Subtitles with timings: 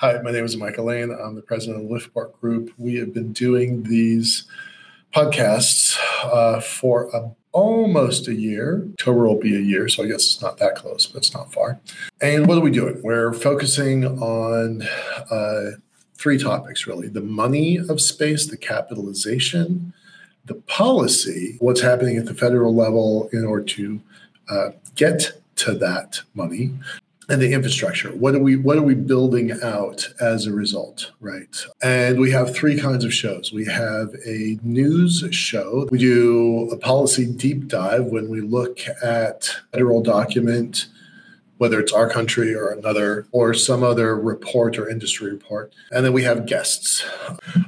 [0.00, 1.10] Hi, my name is Michael Lane.
[1.10, 2.72] I'm the president of the Liftport Group.
[2.78, 4.44] We have been doing these
[5.12, 8.86] podcasts uh, for a, almost a year.
[8.92, 11.52] October will be a year, so I guess it's not that close, but it's not
[11.52, 11.80] far.
[12.22, 13.00] And what are we doing?
[13.02, 14.82] We're focusing on
[15.32, 15.70] uh,
[16.14, 19.92] three topics really the money of space, the capitalization,
[20.44, 24.00] the policy, what's happening at the federal level in order to
[24.48, 26.70] uh, get to that money,
[27.28, 28.10] and the infrastructure.
[28.10, 31.64] What are we what are we building out as a result right?
[31.82, 33.52] And we have three kinds of shows.
[33.52, 35.88] We have a news show.
[35.90, 40.88] We do a policy deep dive when we look at federal document
[41.58, 45.74] whether it's our country or another or some other report or industry report.
[45.90, 47.04] And then we have guests.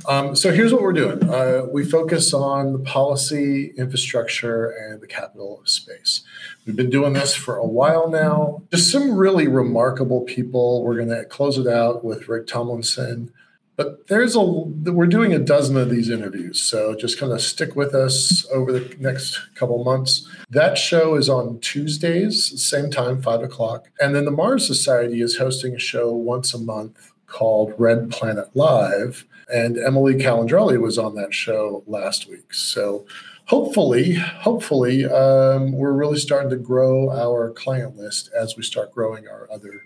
[0.09, 1.29] Um, so here's what we're doing.
[1.29, 6.23] Uh, we focus on the policy infrastructure and the capital space
[6.67, 8.63] we've been doing this for a while now.
[8.71, 10.83] Just some really remarkable people.
[10.83, 13.33] We're going to close it out with rick tomlinson.
[13.81, 17.75] But there's a we're doing a dozen of these interviews, so just kind of stick
[17.75, 20.29] with us over the next couple months.
[20.51, 25.39] That show is on Tuesdays, same time, five o'clock, and then the Mars Society is
[25.39, 31.15] hosting a show once a month called Red Planet Live, and Emily Calandrelli was on
[31.15, 32.53] that show last week.
[32.53, 33.07] So
[33.51, 39.27] hopefully, hopefully, um, we're really starting to grow our client list as we start growing
[39.27, 39.83] our other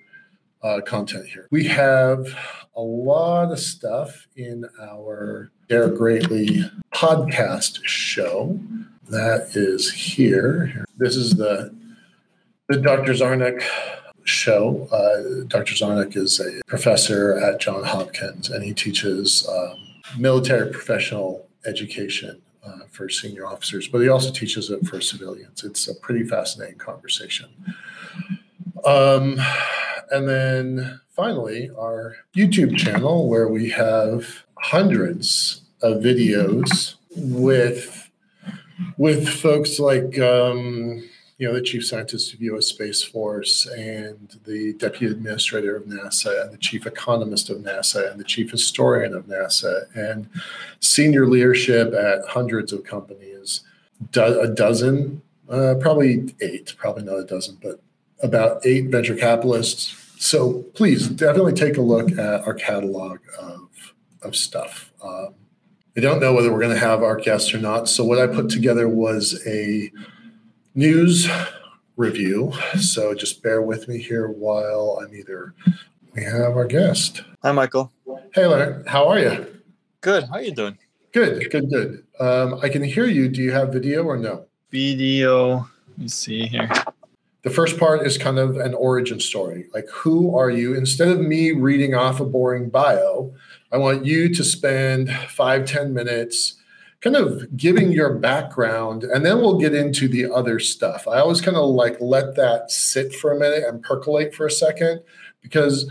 [0.62, 1.48] uh, content here.
[1.50, 2.26] We have
[2.76, 8.60] a lot of stuff in our Dare Greatly podcast show
[9.08, 10.84] that is here.
[10.98, 11.74] This is the
[12.68, 13.12] the Dr.
[13.12, 13.62] Zarnick
[14.24, 14.88] show.
[14.92, 15.72] Uh, Dr.
[15.72, 19.76] Zarnick is a professor at John Hopkins, and he teaches um,
[20.18, 25.64] military professional education uh, for senior officers, but he also teaches it for civilians.
[25.64, 27.50] It's a pretty fascinating conversation.
[28.84, 29.40] Um,
[30.10, 38.10] and then finally, our YouTube channel, where we have hundreds of videos with
[38.96, 41.08] with folks like um,
[41.38, 42.66] you know the chief scientist of U.S.
[42.66, 48.20] Space Force and the deputy administrator of NASA and the chief economist of NASA and
[48.20, 50.28] the chief historian of NASA and
[50.80, 53.62] senior leadership at hundreds of companies,
[54.12, 57.80] do- a dozen, uh, probably eight, probably not a dozen, but
[58.22, 60.00] about eight venture capitalists.
[60.18, 64.92] So please definitely take a look at our catalog of, of stuff.
[65.02, 65.34] Um,
[65.96, 67.88] I don't know whether we're going to have our guests or not.
[67.88, 69.90] So what I put together was a
[70.74, 71.28] news
[71.96, 72.52] review.
[72.78, 75.54] So just bear with me here while I'm either
[76.14, 77.22] we have our guest.
[77.42, 77.92] Hi, Michael.
[78.34, 78.86] Hey, Lennart.
[78.86, 79.46] How are you?
[80.00, 80.24] Good.
[80.24, 80.78] How are you doing?
[81.12, 81.50] Good.
[81.50, 81.70] Good.
[81.70, 82.04] Good.
[82.20, 83.28] Um, I can hear you.
[83.28, 84.46] Do you have video or no?
[84.70, 85.68] Video.
[85.88, 86.68] Let me see here
[87.44, 91.20] the first part is kind of an origin story like who are you instead of
[91.20, 93.32] me reading off a boring bio
[93.70, 96.54] i want you to spend five ten minutes
[97.04, 101.40] kind of giving your background and then we'll get into the other stuff i always
[101.40, 105.00] kind of like let that sit for a minute and percolate for a second
[105.42, 105.90] because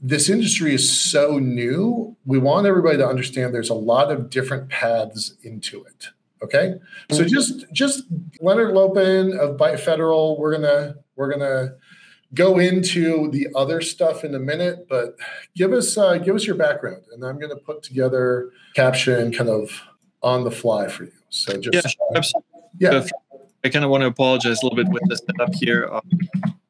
[0.00, 4.68] this industry is so new we want everybody to understand there's a lot of different
[4.68, 6.08] paths into it
[6.42, 6.74] Okay,
[7.10, 7.28] so mm-hmm.
[7.28, 8.04] just just
[8.42, 10.38] Lennart Lopin of Byte Federal.
[10.38, 11.74] We're gonna we're gonna
[12.34, 15.16] go into the other stuff in a minute, but
[15.56, 19.82] give us uh, give us your background, and I'm gonna put together caption kind of
[20.26, 21.12] on the fly for you.
[21.30, 22.22] So just yeah,
[22.78, 23.06] yeah.
[23.64, 26.00] I kind of want to apologize a little bit with the setup here, uh,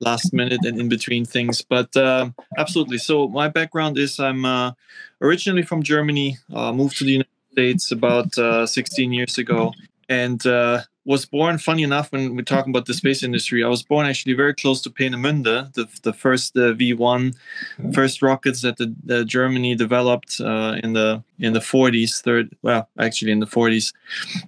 [0.01, 2.99] last minute and in between things, but uh, absolutely.
[2.99, 4.73] So my background is I'm uh,
[5.21, 9.73] originally from Germany, uh, moved to the United States about uh, 16 years ago,
[10.09, 11.57] and uh, was born.
[11.57, 14.83] Funny enough, when we're talking about the space industry, I was born actually very close
[14.83, 17.93] to Peenemünde, the the first uh, V1, mm-hmm.
[17.93, 22.23] first rockets that the, the Germany developed uh, in the in the 40s.
[22.23, 23.93] Third, well, actually in the 40s,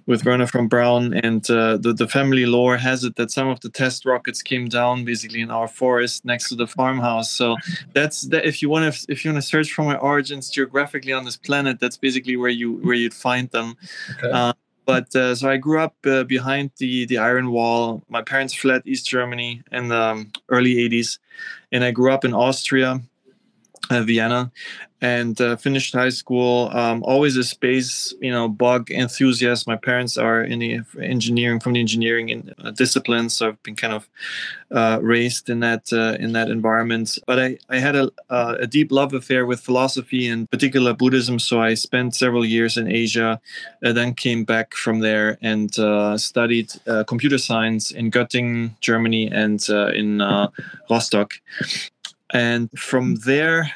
[0.05, 3.61] with Wernher von Braun, and uh, the the family lore has it that some of
[3.61, 7.31] the test rockets came down basically in our forest next to the farmhouse.
[7.31, 7.55] So
[7.93, 8.45] that's that.
[8.45, 11.37] If you want to if you want to search for my origins geographically on this
[11.37, 13.77] planet, that's basically where you where you'd find them.
[14.17, 14.53] Okay.
[14.89, 18.01] But uh, so I grew up uh, behind the the Iron Wall.
[18.09, 21.19] My parents fled East Germany in the um, early '80s,
[21.71, 23.01] and I grew up in Austria
[23.89, 24.51] uh, Vienna,
[25.01, 26.69] and uh, finished high school.
[26.73, 29.67] Um, always a space, you know, bug enthusiast.
[29.67, 33.75] My parents are in the engineering from the engineering in, uh, discipline, so I've been
[33.75, 34.09] kind of
[34.71, 37.17] uh, raised in that uh, in that environment.
[37.25, 41.39] But I I had a uh, a deep love affair with philosophy and particular Buddhism.
[41.39, 43.39] So I spent several years in Asia,
[43.81, 45.73] then came back from there and
[46.19, 46.71] studied
[47.07, 50.21] computer science in Göttingen, Germany, and in
[50.89, 51.33] Rostock
[52.31, 53.71] and from there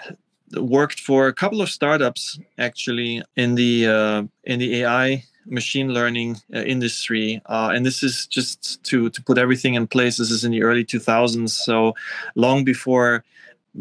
[0.55, 6.37] worked for a couple of startups actually in the uh, in the AI machine learning
[6.53, 7.41] uh, industry.
[7.47, 10.17] Uh, and this is just to to put everything in place.
[10.17, 11.95] This is in the early 2000s so
[12.35, 13.23] long before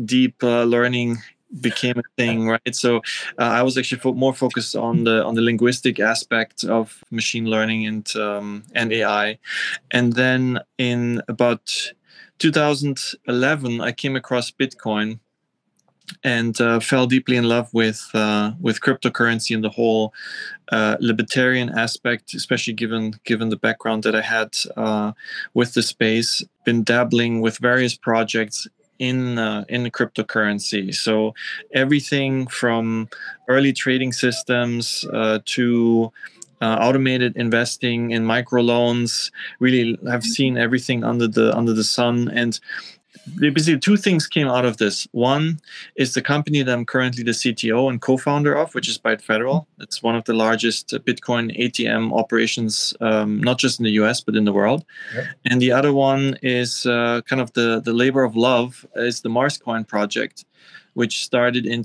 [0.05, 1.19] deep uh, learning
[1.61, 2.75] became a thing right?
[2.75, 2.99] So
[3.39, 7.45] uh, i was actually fo- more focused on the on the linguistic aspect of machine
[7.45, 9.39] learning and um, and ai
[9.91, 11.93] and then in about
[12.39, 15.19] 2011 i came across bitcoin
[16.25, 20.13] and uh, fell deeply in love with uh, with cryptocurrency and the whole
[20.71, 25.13] uh, libertarian aspect, especially given given the background that I had uh,
[25.55, 26.43] with the space.
[26.65, 28.67] Been dabbling with various projects
[28.99, 30.95] in uh, in cryptocurrency.
[30.95, 31.35] So
[31.75, 33.09] everything from
[33.49, 36.13] early trading systems uh, to
[36.63, 42.61] uh, automated investing in microloans really have seen everything under the under the sun and
[43.37, 45.07] basically two things came out of this.
[45.13, 45.61] One
[45.97, 49.69] is the company that I'm currently the CTO and co-founder of, which is Byte Federal.
[49.79, 54.35] It's one of the largest Bitcoin ATM operations, um, not just in the US but
[54.37, 54.85] in the world.
[55.15, 55.27] Yep.
[55.45, 59.29] And the other one is uh, kind of the the labor of love is the
[59.29, 60.45] Marscoin project,
[60.95, 61.85] which started in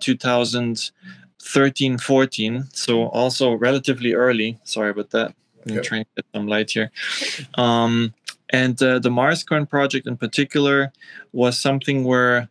[1.40, 2.66] 2013, 14.
[2.74, 4.60] So also relatively early.
[4.64, 5.34] Sorry about that.
[5.68, 6.92] I'm trying to get some light here.
[7.56, 8.14] Um,
[8.50, 10.94] and uh, the Marscoin project in particular
[11.34, 12.50] was something where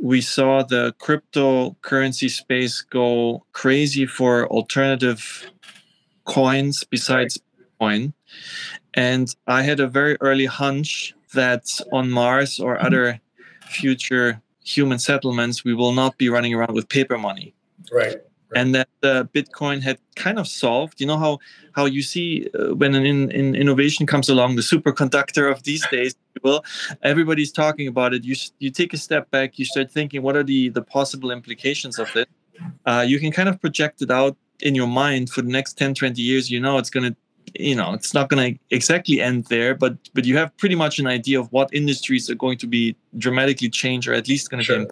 [0.00, 5.50] we saw the cryptocurrency space go crazy for alternative
[6.24, 8.12] coins besides Bitcoin.
[8.94, 12.86] And I had a very early hunch that on Mars or mm-hmm.
[12.86, 13.20] other
[13.62, 17.54] future human settlements, we will not be running around with paper money.
[17.92, 18.18] Right
[18.54, 21.00] and that uh, Bitcoin had kind of solved.
[21.00, 21.38] You know how
[21.72, 25.86] how you see uh, when an in, in innovation comes along, the superconductor of these
[25.90, 26.64] days, well,
[27.02, 28.24] everybody's talking about it.
[28.24, 31.98] You you take a step back, you start thinking, what are the the possible implications
[31.98, 32.28] of it?
[32.84, 35.94] Uh, you can kind of project it out in your mind for the next 10,
[35.94, 36.50] 20 years.
[36.50, 37.16] You know, it's going to
[37.58, 41.00] you know it's not going to exactly end there but but you have pretty much
[41.00, 44.60] an idea of what industries are going to be dramatically changed or at least going
[44.60, 44.84] to sure.
[44.84, 44.90] be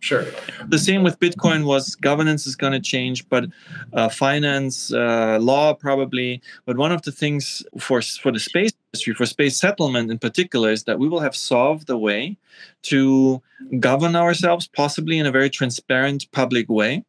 [0.00, 0.24] Sure.
[0.66, 3.44] The same with Bitcoin was governance is going to change, but
[3.92, 6.40] uh, finance, uh, law probably.
[6.64, 10.70] But one of the things for for the space industry, for space settlement in particular,
[10.70, 12.38] is that we will have solved a way
[12.84, 13.42] to
[13.78, 17.04] govern ourselves, possibly in a very transparent, public way.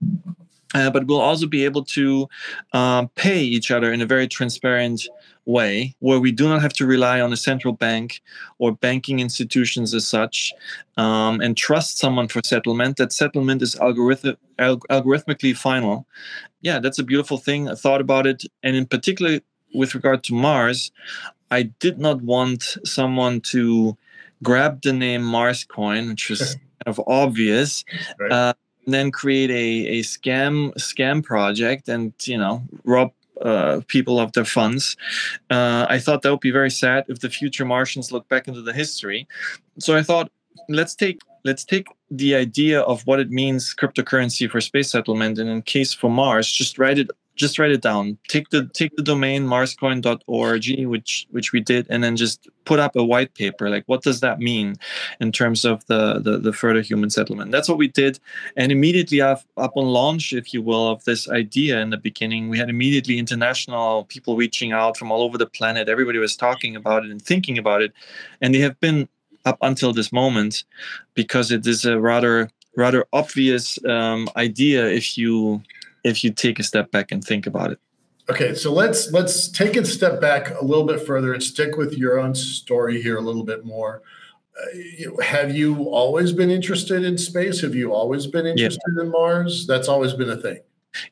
[0.73, 2.29] Uh, but we'll also be able to
[2.73, 5.07] um, pay each other in a very transparent
[5.45, 8.21] way where we do not have to rely on a central bank
[8.59, 10.53] or banking institutions as such
[10.97, 12.97] um, and trust someone for settlement.
[12.97, 16.05] That settlement is algorithm- alg- algorithmically final.
[16.61, 17.69] Yeah that's a beautiful thing.
[17.69, 18.43] I thought about it.
[18.63, 19.39] And in particular
[19.73, 20.91] with regard to mars
[21.49, 23.97] i did not want someone to
[24.43, 27.83] grab the name mars coin which was kind of obvious
[28.19, 28.31] right.
[28.31, 28.53] uh,
[28.87, 33.11] then create a, a scam scam project and you know rob
[33.43, 34.97] uh, people of their funds.
[35.49, 38.61] Uh, I thought that would be very sad if the future Martians look back into
[38.61, 39.27] the history.
[39.79, 40.31] So I thought,
[40.69, 45.49] let's take let's take the idea of what it means cryptocurrency for space settlement, and
[45.49, 47.09] in case for Mars, just write it
[47.41, 48.17] just write it down.
[48.27, 52.95] Take the take the domain marscoin.org, which which we did, and then just put up
[52.95, 53.67] a white paper.
[53.67, 54.75] Like, what does that mean
[55.19, 57.51] in terms of the the, the further human settlement?
[57.51, 58.19] That's what we did,
[58.55, 62.47] and immediately up, up on launch, if you will, of this idea in the beginning,
[62.47, 65.89] we had immediately international people reaching out from all over the planet.
[65.89, 67.91] Everybody was talking about it and thinking about it,
[68.39, 69.09] and they have been
[69.45, 70.63] up until this moment
[71.15, 75.61] because it is a rather rather obvious um, idea if you
[76.03, 77.79] if you take a step back and think about it.
[78.29, 81.97] Okay, so let's let's take a step back a little bit further and stick with
[81.97, 84.03] your own story here a little bit more.
[84.57, 87.61] Uh, have you always been interested in space?
[87.61, 89.03] Have you always been interested yeah.
[89.03, 89.65] in Mars?
[89.65, 90.59] That's always been a thing.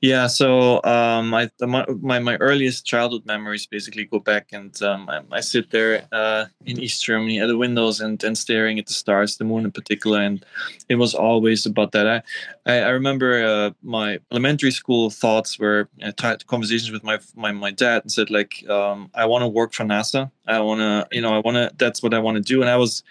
[0.01, 5.09] Yeah, so um, I, my, my, my earliest childhood memories basically go back, and um,
[5.09, 8.87] I, I, sit there uh, in East Germany at the windows and, and staring at
[8.87, 10.45] the stars, the moon in particular, and
[10.89, 12.07] it was always about that.
[12.07, 12.21] I
[12.69, 17.51] I, I remember uh, my elementary school thoughts were I had conversations with my my,
[17.51, 20.29] my dad and said like um, I want to work for NASA.
[20.47, 22.69] I want to you know I want to that's what I want to do, and
[22.69, 23.03] I was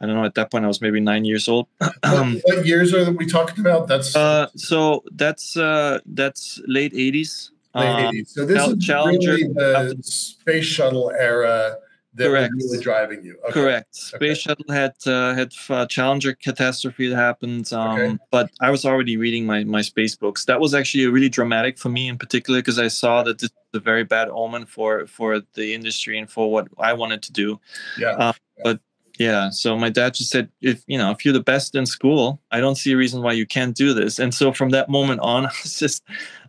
[0.00, 0.24] I don't know.
[0.24, 1.68] At that point, I was maybe nine years old.
[1.78, 3.88] what, what, years are we talking about?
[3.88, 7.50] That's uh, so that's uh, that's late eighties.
[7.74, 8.28] Late 80s.
[8.28, 11.76] So this is really the space shuttle era
[12.16, 12.54] that Correct.
[12.54, 13.38] was really driving you.
[13.44, 13.52] Okay.
[13.52, 13.94] Correct.
[13.94, 14.34] Space okay.
[14.34, 18.18] shuttle had uh, had uh, Challenger catastrophe that happened, um, okay.
[18.30, 20.46] but I was already reading my my space books.
[20.46, 23.80] That was actually really dramatic for me in particular because I saw that this was
[23.80, 27.60] a very bad omen for for the industry and for what I wanted to do.
[27.98, 28.12] Yeah.
[28.12, 28.32] Uh,
[28.64, 28.80] but
[29.18, 32.40] yeah so my dad just said if you know if you're the best in school
[32.50, 34.18] i don't see a reason why you can't do this.
[34.18, 36.02] And so from that moment on i was just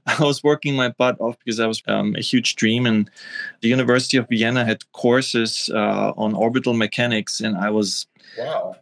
[0.06, 2.86] i was working my butt off because that was um, a huge dream.
[2.86, 3.10] And
[3.62, 8.08] the university of vienna had courses uh, on orbital mechanics and i was
[8.38, 8.76] wow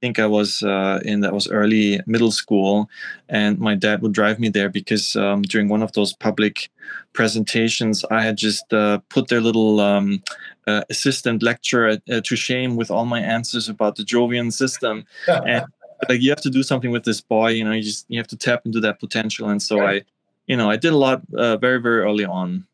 [0.00, 2.88] think I was uh, in that was early middle school,
[3.28, 6.70] and my dad would drive me there because um, during one of those public
[7.12, 10.22] presentations, I had just uh, put their little um,
[10.66, 15.64] uh, assistant lecturer uh, to shame with all my answers about the Jovian system, and
[16.08, 17.50] like you have to do something with this boy.
[17.50, 20.02] You know, you just you have to tap into that potential, and so I,
[20.46, 22.66] you know, I did a lot uh, very very early on.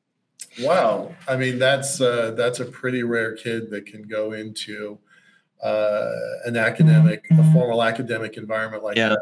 [0.61, 4.99] Wow, I mean that's uh, that's a pretty rare kid that can go into
[5.63, 6.11] uh,
[6.45, 9.11] an academic, a formal academic environment like yeah.
[9.11, 9.21] that,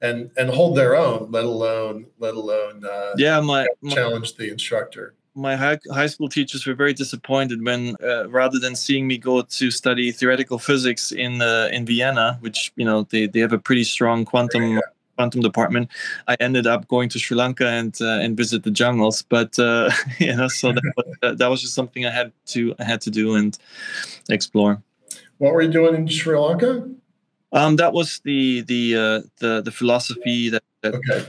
[0.00, 4.50] and and hold their own, let alone let alone uh, yeah, my challenge my, the
[4.50, 5.14] instructor.
[5.34, 9.40] My high, high school teachers were very disappointed when, uh, rather than seeing me go
[9.40, 13.58] to study theoretical physics in uh, in Vienna, which you know they, they have a
[13.58, 14.80] pretty strong quantum yeah.
[15.16, 15.88] quantum department,
[16.26, 19.22] I ended up going to Sri Lanka and uh, and visit the jungles.
[19.22, 23.00] But uh, you know, so that that was just something I had to I had
[23.02, 23.58] to do and
[24.28, 24.82] explore.
[25.42, 26.88] What were you doing in Sri Lanka?
[27.52, 31.26] Um, that was the the uh, the the philosophy that that okay.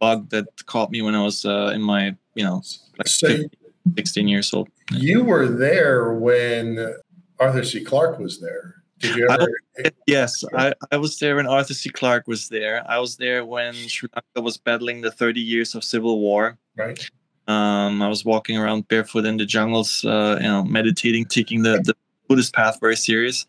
[0.00, 2.62] bug that caught me when I was uh, in my you know
[2.98, 3.50] like so 15,
[3.96, 4.68] 16 years old.
[4.90, 6.96] You were there when
[7.38, 7.84] Arthur C.
[7.84, 8.82] Clarke was there.
[8.98, 9.46] Did you ever?
[9.78, 11.90] I, yes, I, I was there when Arthur C.
[11.90, 12.82] Clarke was there.
[12.90, 16.58] I was there when Sri Lanka was battling the 30 years of civil war.
[16.76, 17.08] Right.
[17.46, 21.80] Um, I was walking around barefoot in the jungles, uh, you know, meditating, taking the,
[21.84, 21.94] the
[22.28, 23.46] Buddhist path very serious.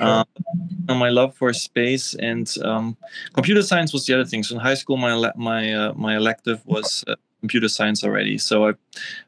[0.00, 0.26] Um,
[0.88, 2.96] my love for space and um,
[3.34, 4.42] computer science was the other thing.
[4.42, 8.38] So in high school, my my uh, my elective was uh, computer science already.
[8.38, 8.72] So I,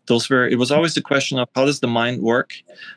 [0.07, 2.55] those were it was always the question of how does the mind work,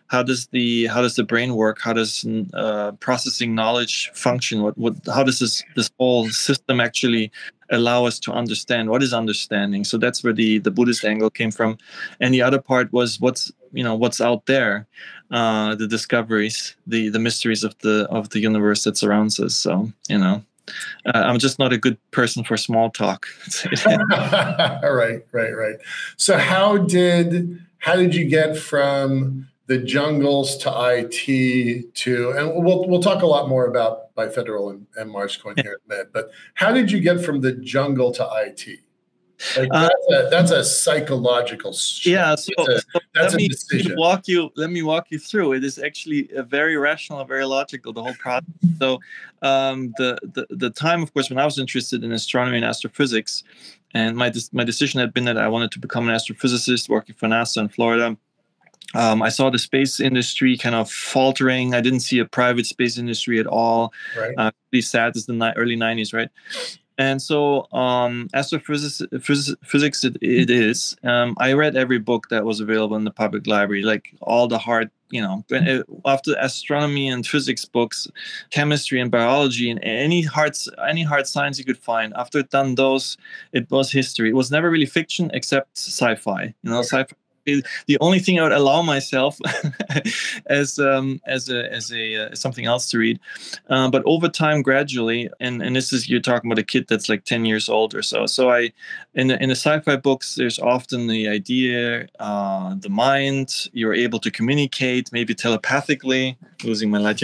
[0.08, 4.78] how does the how does the brain work, how does uh, processing knowledge function, what
[4.78, 7.32] what how does this this whole system actually
[7.74, 9.84] allow us to understand what is understanding.
[9.84, 11.78] So that's where the the buddhist angle came from.
[12.20, 14.88] And the other part was what's you know what's out there
[15.32, 19.56] uh the discoveries the the mysteries of the of the universe that surrounds us.
[19.56, 20.44] So you know
[21.06, 23.28] uh, i'm just not a good person for small talk.
[24.84, 25.76] Right right right.
[26.18, 32.88] So how did how did you get from the jungles to IT to, and we'll
[32.88, 36.14] we'll talk a lot more about Byte Federal and, and Coin here in a minute.
[36.14, 38.80] But how did you get from the jungle to IT?
[39.58, 41.74] Like uh, that's, a, that's a psychological.
[41.74, 42.06] Shift.
[42.06, 43.50] Yeah, so, a, so let me
[43.96, 44.52] walk you.
[44.56, 45.54] Let me walk you through.
[45.54, 47.92] It is actually a very rational, very logical.
[47.92, 48.48] The whole process.
[48.80, 49.00] So,
[49.42, 53.44] um, the, the the time, of course, when I was interested in astronomy and astrophysics,
[53.94, 57.28] and my my decision had been that I wanted to become an astrophysicist, working for
[57.28, 58.18] NASA in Florida
[58.94, 61.74] um, I saw the space industry kind of faltering.
[61.74, 63.94] I didn't see a private space industry at all.
[64.18, 64.34] Right.
[64.38, 65.16] Uh, pretty sad.
[65.16, 66.30] It's the ni- early '90s, right?
[66.98, 70.96] And so, um, astrophysics, phys- physics, it, it is.
[71.04, 74.60] Um, I read every book that was available in the public library, like all the
[74.60, 75.44] hard, you know,
[76.06, 78.08] after astronomy and physics books,
[78.52, 80.56] chemistry and biology, and any hard,
[80.88, 82.14] any hard science you could find.
[82.16, 83.18] After done those,
[83.54, 84.30] it was history.
[84.30, 86.54] It was never really fiction except sci-fi.
[86.62, 89.38] You know, sci-fi the only thing I would allow myself
[90.48, 93.20] as um, as a as a uh, something else to read.
[93.70, 97.10] Uh, but over time, gradually, and and this is you're talking about a kid that's
[97.10, 98.26] like ten years old or so.
[98.26, 98.72] So I,
[99.14, 103.70] in the, in the sci-fi books, there's often the idea, uh, the mind.
[103.74, 106.38] You're able to communicate, maybe telepathically.
[106.64, 107.22] Losing my light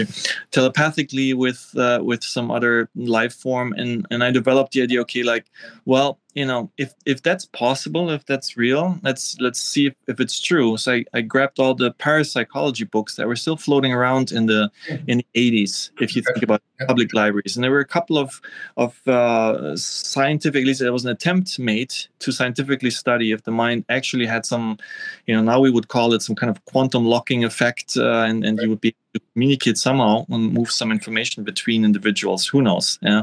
[0.50, 5.00] telepathically with uh, with some other life form, and and I developed the idea.
[5.00, 5.46] Okay, like,
[5.86, 10.20] well, you know if if that's possible if that's real let's let's see if, if
[10.20, 10.76] it's true.
[10.76, 14.70] So I, I grabbed all the parapsychology books that were still floating around in the
[15.06, 17.56] in the 80s if you think about public libraries.
[17.56, 18.40] And there were a couple of
[18.76, 23.52] of uh, scientific at least there was an attempt made to scientifically study if the
[23.52, 24.78] mind actually had some
[25.26, 28.44] you know now we would call it some kind of quantum locking effect uh, and
[28.44, 32.46] and you would be to communicate somehow and move some information between individuals.
[32.46, 32.98] Who knows?
[33.02, 33.22] Yeah.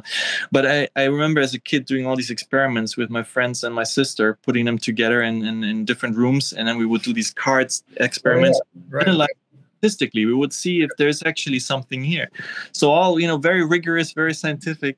[0.51, 3.74] But I, I remember as a kid doing all these experiments with my friends and
[3.74, 7.13] my sister, putting them together in, in, in different rooms, and then we would do
[7.13, 8.60] these cards experiments.
[8.63, 9.08] Oh, right.
[9.17, 9.38] Like
[9.77, 12.29] statistically we would see if there's actually something here.
[12.72, 14.98] So all you know very rigorous very scientific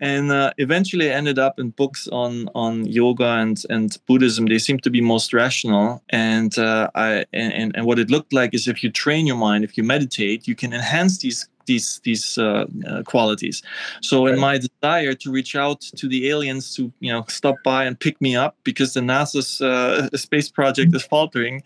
[0.00, 4.46] and uh, eventually I ended up in books on on yoga and and buddhism.
[4.46, 8.54] They seem to be most rational and uh, i and, and what it looked like
[8.54, 12.26] is if you train your mind if you meditate you can enhance these these these
[12.36, 13.62] uh, uh, qualities.
[14.02, 17.80] So in my desire to reach out to the aliens to you know stop by
[17.88, 21.62] and pick me up because the NASA's uh, space project is faltering,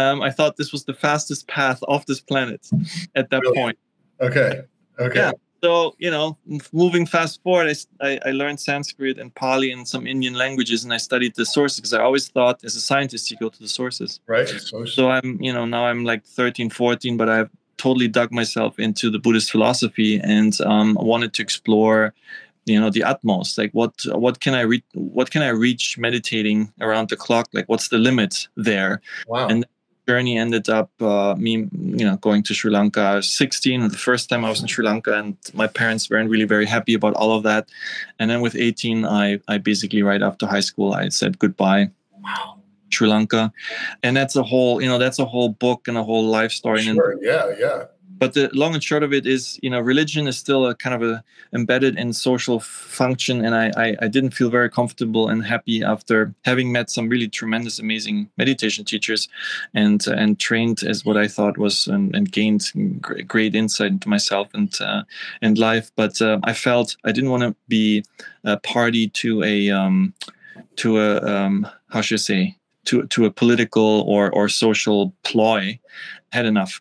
[0.00, 2.62] um, I thought this was the fastest path off this planet
[3.20, 3.78] at that point.
[4.20, 4.62] Okay.
[4.98, 5.18] Okay.
[5.18, 5.32] Yeah.
[5.64, 6.38] So you know,
[6.72, 11.00] moving fast forward, I, I learned Sanskrit and Pali and some Indian languages, and I
[11.08, 14.20] studied the sources because I always thought, as a scientist, you go to the sources.
[14.26, 14.48] Right.
[14.96, 19.10] So I'm, you know, now I'm like 13, 14, but I've totally dug myself into
[19.10, 22.14] the Buddhist philosophy and um, wanted to explore
[22.66, 23.58] you know the utmost.
[23.58, 23.94] Like what
[24.24, 27.48] what can i reach what can i reach meditating around the clock?
[27.52, 29.00] Like what's the limit there?
[29.26, 29.48] Wow.
[29.48, 31.52] And the journey ended up uh, me
[31.98, 34.66] you know going to sri lanka i was 16 the first time i was in
[34.66, 37.68] sri lanka and my parents weren't really very happy about all of that.
[38.18, 41.90] And then with 18 i i basically right after high school i said goodbye.
[42.26, 42.59] Wow
[43.00, 43.52] sri lanka.
[44.02, 46.82] And that's a whole you know that's a whole book and a whole life story.
[46.82, 47.12] Sure.
[47.12, 47.84] and yeah yeah.
[48.18, 50.94] but the long and short of it is you know religion is still a kind
[50.94, 53.44] of a embedded in social function.
[53.44, 57.28] And I, I, I didn't feel very comfortable and happy after having met some really
[57.28, 59.28] tremendous amazing meditation teachers
[59.74, 62.62] and and trained as what i thought was and, and gained
[63.00, 65.02] great, great, insight into myself and uh,
[65.42, 65.90] and life.
[65.96, 68.04] But uh, i felt i didn't want to be
[68.44, 70.14] a party to a um,
[70.76, 75.78] to a um, how should i say to, to a political or, or social ploy
[76.32, 76.80] had enough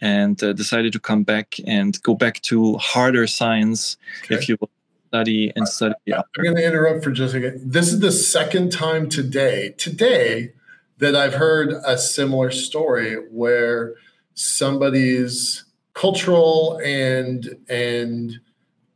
[0.00, 4.34] and uh, decided to come back and go back to harder science, okay.
[4.34, 4.70] if you will
[5.08, 5.94] study and study.
[6.12, 7.72] I'm going to interrupt for just a second.
[7.72, 10.52] This is the second time today, today,
[10.98, 13.94] that I've heard a similar story where
[14.34, 18.40] somebody's cultural and and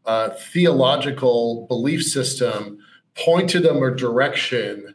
[0.05, 2.79] uh, theological belief system
[3.15, 4.95] pointed them a direction,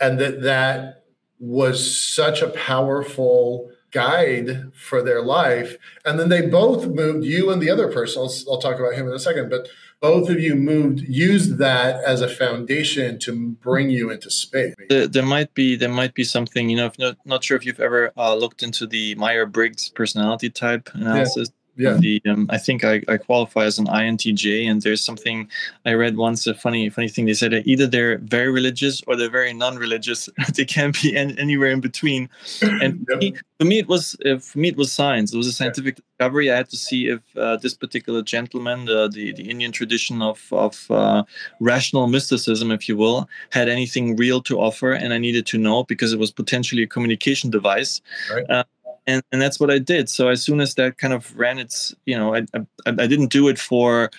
[0.00, 1.04] and that that
[1.38, 5.76] was such a powerful guide for their life.
[6.04, 9.08] And then they both moved, you and the other person, I'll, I'll, talk about him
[9.08, 9.68] in a second, but
[10.00, 14.74] both of you moved, used that as a foundation to bring you into space.
[14.88, 17.80] There, there might be, there might be something, you know, not, not sure if you've
[17.80, 21.48] ever uh, looked into the Meyer-Briggs personality type analysis.
[21.48, 21.94] Yeah yeah.
[21.94, 25.48] The um, I think I, I qualify as an INTJ, and there's something
[25.86, 27.26] I read once a funny funny thing.
[27.26, 30.28] They said that either they're very religious or they're very non-religious.
[30.54, 32.28] they can't be any, anywhere in between.
[32.62, 35.32] And for, me, for, me, it was uh, for me it was science.
[35.32, 36.04] It was a scientific yeah.
[36.18, 36.50] discovery.
[36.50, 40.46] I had to see if uh, this particular gentleman, uh, the the Indian tradition of
[40.52, 41.22] of uh,
[41.60, 45.84] rational mysticism, if you will, had anything real to offer, and I needed to know
[45.84, 48.00] because it was potentially a communication device.
[48.32, 48.64] Right uh,
[49.06, 50.08] and and that's what I did.
[50.08, 53.30] So as soon as that kind of ran its, you know, I I, I didn't
[53.30, 54.10] do it for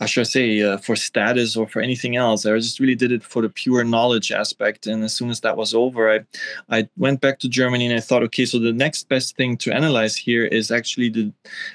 [0.00, 2.46] I should say, uh, for status or for anything else.
[2.46, 4.86] I just really did it for the pure knowledge aspect.
[4.86, 6.20] And as soon as that was over, I,
[6.70, 9.72] I went back to Germany and I thought, okay, so the next best thing to
[9.72, 11.32] analyze here is actually the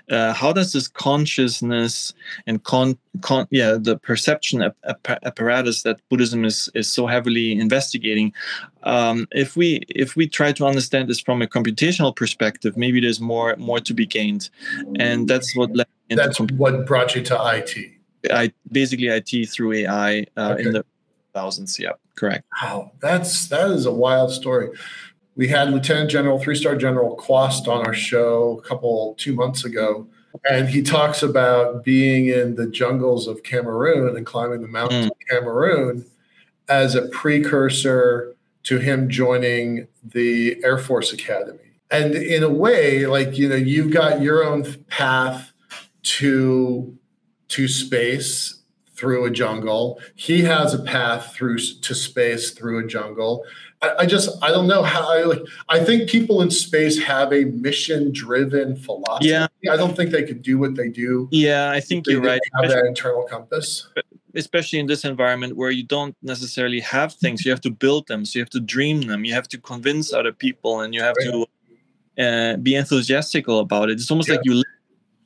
[0.09, 2.13] uh, how does this consciousness
[2.47, 7.51] and con, con yeah the perception ap- ap- apparatus that Buddhism is is so heavily
[7.51, 8.33] investigating.
[8.83, 13.21] Um, if we if we try to understand this from a computational perspective, maybe there's
[13.21, 14.49] more more to be gained,
[14.99, 15.87] and that's what led.
[16.09, 17.94] That's what brought you to IT.
[18.31, 20.63] I basically IT through AI uh, okay.
[20.63, 20.85] in the
[21.33, 21.79] thousands.
[21.79, 22.45] Yeah, correct.
[22.61, 24.69] Wow, that's that is a wild story.
[25.35, 29.65] We had Lieutenant General, three star General Quast on our show a couple two months
[29.65, 30.07] ago,
[30.49, 35.11] and he talks about being in the jungles of Cameroon and climbing the mountains mm.
[35.11, 36.05] of Cameroon
[36.67, 41.59] as a precursor to him joining the Air Force Academy.
[41.91, 45.51] And in a way, like you know, you've got your own path
[46.03, 46.97] to
[47.49, 48.61] to space
[48.95, 49.99] through a jungle.
[50.15, 53.45] He has a path through to space through a jungle.
[53.81, 55.41] I, I just I don't know how I like.
[55.69, 59.29] I think people in space have a mission driven philosophy.
[59.29, 61.27] Yeah, I don't think they could do what they do.
[61.31, 62.41] Yeah, I think you're right.
[62.59, 63.87] Have that internal compass.
[64.33, 68.25] Especially in this environment where you don't necessarily have things, you have to build them.
[68.25, 69.23] So you have to dream them.
[69.23, 71.45] You have to convince other people, and you have right.
[72.17, 73.93] to uh, be enthusiastical about it.
[73.93, 74.35] It's almost yeah.
[74.35, 74.74] like you live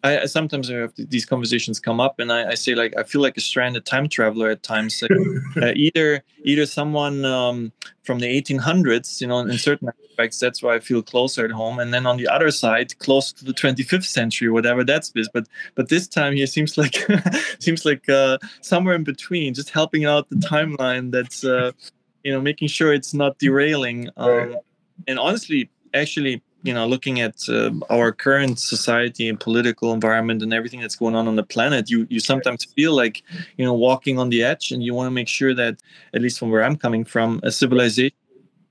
[0.03, 3.21] I sometimes I have these conversations come up, and I, I, say like I feel
[3.21, 5.01] like a stranded time traveler at times.
[5.01, 5.11] Like,
[5.61, 10.75] uh, either either someone um, from the 1800s, you know, in certain aspects, that's why
[10.75, 14.05] I feel closer at home, and then on the other side, close to the 25th
[14.05, 15.29] century, whatever that's is.
[15.33, 16.95] But but this time here seems like
[17.59, 21.11] seems like uh, somewhere in between, just helping out the timeline.
[21.11, 21.73] That's uh,
[22.23, 24.09] you know making sure it's not derailing.
[24.15, 24.55] Um, right.
[25.07, 30.53] And honestly, actually you know looking at uh, our current society and political environment and
[30.53, 33.23] everything that's going on on the planet you you sometimes feel like
[33.57, 35.81] you know walking on the edge and you want to make sure that
[36.13, 38.15] at least from where i'm coming from a civilization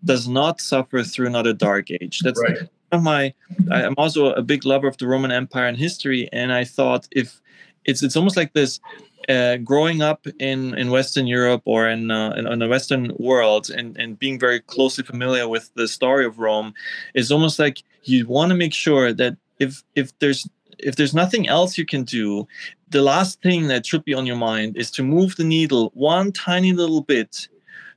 [0.05, 2.59] does not suffer through another dark age that's right.
[2.93, 3.33] of my
[3.71, 7.41] i'm also a big lover of the roman empire and history and i thought if
[7.85, 8.81] it's it's almost like this
[9.29, 13.71] uh, growing up in, in Western Europe or in, uh, in, in the Western world
[13.71, 16.73] and, and being very closely familiar with the story of Rome
[17.15, 21.49] is almost like you want to make sure that if if there's if there's nothing
[21.49, 22.47] else you can do,
[22.89, 26.33] the last thing that should be on your mind is to move the needle one
[26.33, 27.49] tiny little bit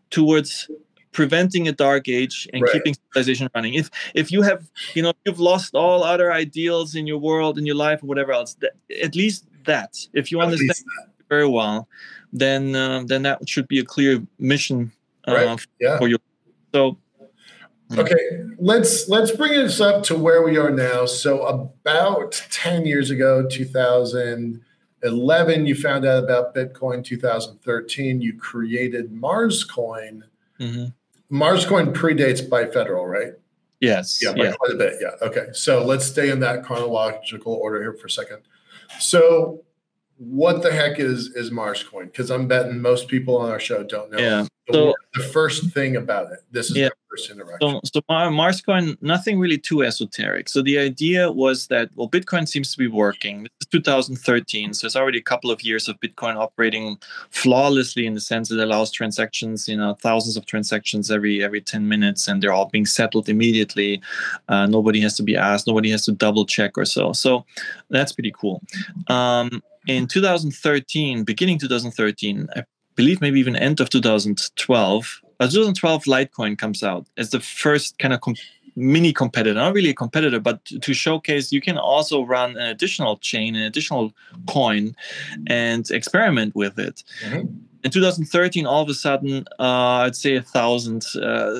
[0.09, 0.69] towards
[1.11, 2.71] preventing a dark age and right.
[2.71, 3.75] keeping civilization running.
[3.75, 7.65] If if you have you know you've lost all other ideals in your world in
[7.65, 10.79] your life or whatever else, that, at least that if you at understand
[11.31, 11.87] very well,
[12.33, 14.91] then uh, then that should be a clear mission
[15.27, 15.65] uh, right.
[15.79, 15.97] yeah.
[15.97, 16.17] for you.
[16.73, 16.97] So
[17.97, 21.05] Okay, let's let's bring this up to where we are now.
[21.05, 27.03] So about 10 years ago, 2011, you found out about Bitcoin.
[27.03, 30.21] 2013, you created Marscoin.
[30.59, 30.85] Mm-hmm.
[31.35, 33.33] Marscoin predates Byte Federal right?
[33.81, 34.19] Yes.
[34.21, 34.53] Yeah, by yeah.
[34.53, 34.93] quite a bit.
[35.01, 35.11] Yeah.
[35.21, 35.47] Okay.
[35.51, 38.43] So let's stay in that chronological order here for a second.
[38.99, 39.63] So
[40.21, 42.05] what the heck is is Marscoin?
[42.05, 44.19] Because I'm betting most people on our show don't know.
[44.19, 44.45] Yeah.
[44.67, 46.39] The, so, the first thing about it.
[46.51, 46.89] This is yeah.
[47.09, 47.79] first interaction.
[47.83, 50.47] So, so Marscoin, nothing really too esoteric.
[50.47, 53.43] So the idea was that well, Bitcoin seems to be working.
[53.43, 56.99] This is 2013, so it's already a couple of years of Bitcoin operating
[57.31, 61.61] flawlessly in the sense that it allows transactions, you know, thousands of transactions every every
[61.61, 63.99] 10 minutes, and they're all being settled immediately.
[64.49, 65.65] Uh, nobody has to be asked.
[65.65, 67.11] Nobody has to double check or so.
[67.11, 67.43] So
[67.89, 68.61] that's pretty cool.
[69.07, 72.63] Um, in 2013, beginning 2013, I
[72.95, 78.13] believe maybe even end of 2012, uh, 2012 Litecoin comes out as the first kind
[78.13, 78.35] of com-
[78.75, 83.17] mini competitor, not really a competitor, but to showcase you can also run an additional
[83.17, 84.13] chain, an additional
[84.47, 84.95] coin,
[85.47, 87.03] and experiment with it.
[87.25, 87.47] Mm-hmm
[87.83, 91.53] in 2013, all of a sudden, uh, I'd say a thousand uh,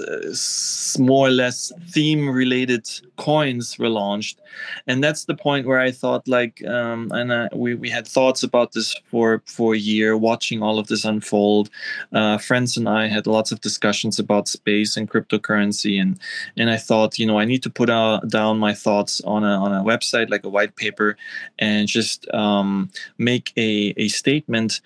[1.00, 4.40] more or less theme-related coins were launched,
[4.86, 8.44] and that's the point where I thought, like, um, and uh, we we had thoughts
[8.44, 11.70] about this for for a year, watching all of this unfold.
[12.14, 16.20] Uh, friends and I had lots of discussions about space and cryptocurrency, and
[16.56, 19.54] and I thought, you know, I need to put uh, down my thoughts on a
[19.56, 21.18] on a website like a white paper,
[21.58, 24.82] and just um, make a a statement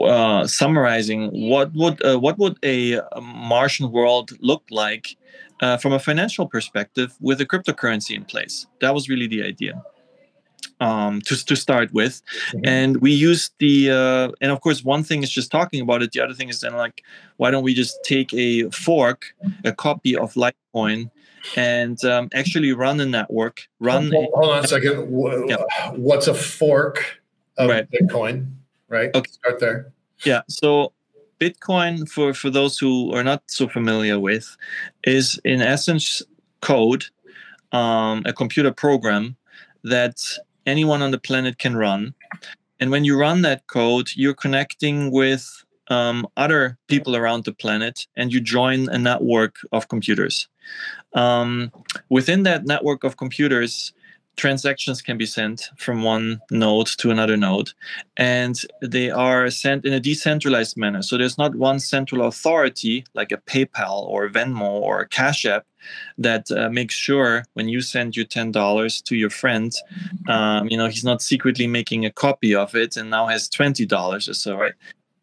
[0.00, 5.16] uh, summarizing what would uh, what would a Martian world look like
[5.60, 8.66] uh, from a financial perspective with a cryptocurrency in place.
[8.80, 9.82] That was really the idea
[10.80, 12.60] um, to to start with, mm-hmm.
[12.64, 16.12] and we used the uh, and of course one thing is just talking about it.
[16.12, 17.02] The other thing is then like
[17.36, 19.34] why don't we just take a fork,
[19.64, 21.10] a copy of Litecoin.
[21.54, 23.68] And um, actually run a network.
[23.78, 24.10] Run.
[24.10, 25.08] Hold, hold on a second.
[25.92, 27.20] What's a fork
[27.56, 27.88] of right.
[27.88, 28.48] Bitcoin?
[28.88, 29.14] Right?
[29.14, 29.30] Okay.
[29.30, 29.92] Start there.
[30.24, 30.42] Yeah.
[30.48, 30.92] So
[31.38, 34.56] Bitcoin, for, for those who are not so familiar with,
[35.04, 36.22] is in essence
[36.60, 37.04] code,
[37.72, 39.36] um, a computer program
[39.84, 40.20] that
[40.66, 42.14] anyone on the planet can run.
[42.80, 48.06] And when you run that code, you're connecting with um, other people around the planet
[48.16, 50.48] and you join a network of computers.
[51.14, 51.70] Um,
[52.08, 53.92] within that network of computers,
[54.36, 57.70] transactions can be sent from one node to another node
[58.16, 61.02] and they are sent in a decentralized manner.
[61.02, 65.66] So there's not one central authority like a paypal or venmo or cash app
[66.18, 69.72] that uh, makes sure when you send your $10 to your friend
[70.28, 74.16] um, you know he's not secretly making a copy of it and now has $20
[74.28, 74.56] or so.
[74.56, 74.74] Right.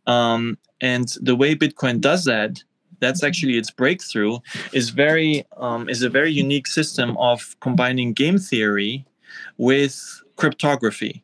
[0.08, 2.64] Um, and the way bitcoin does that
[3.04, 4.40] that's actually its breakthrough
[4.72, 9.06] is very um, is a very unique system of combining game theory
[9.58, 11.24] with cryptography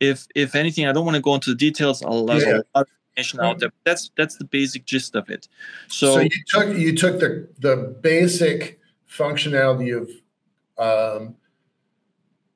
[0.00, 2.56] if if anything i don't want to go into the details i'll yeah.
[2.56, 5.48] a lot of information out there that's that's the basic gist of it
[5.88, 10.08] so, so you took you took the the basic functionality of
[10.78, 11.36] um,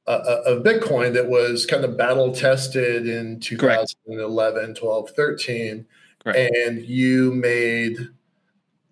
[0.06, 4.78] of Bitcoin that was kind of battle tested in 2011, Correct.
[4.78, 5.86] 12, 13.
[6.22, 6.38] Correct.
[6.38, 8.08] And you made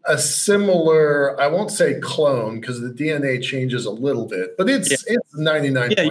[0.06, 4.90] a similar i won't say clone because the dna changes a little bit but it's
[4.90, 4.96] yeah.
[5.06, 6.08] it's 99 yeah,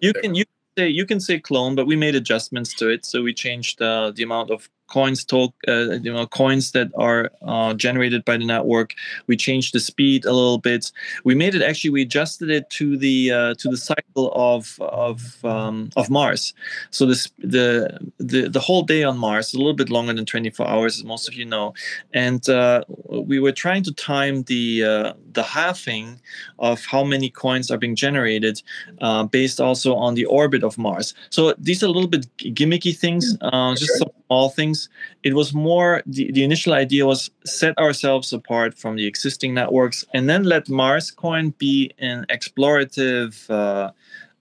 [0.00, 0.44] you can you
[0.76, 4.10] say you can say clone but we made adjustments to it so we changed uh,
[4.14, 8.44] the amount of coins talk uh, you know coins that are uh, generated by the
[8.44, 8.94] network.
[9.26, 10.92] We changed the speed a little bit.
[11.24, 15.44] We made it actually we adjusted it to the uh, to the cycle of of
[15.44, 16.54] um, of mars.
[16.90, 20.26] So this the, the the whole day on mars is a little bit longer than
[20.26, 21.74] 24 hours as most of you know.
[22.12, 26.20] And uh, we were trying to time the uh, the halving
[26.58, 28.62] of how many coins are being generated
[29.00, 31.14] uh, based also on the orbit of mars.
[31.30, 33.36] So these are a little bit gimmicky things
[33.76, 34.88] just some small things things.
[35.22, 40.04] It was more the, the initial idea was set ourselves apart from the existing networks
[40.14, 43.90] and then let Marscoin be an explorative uh,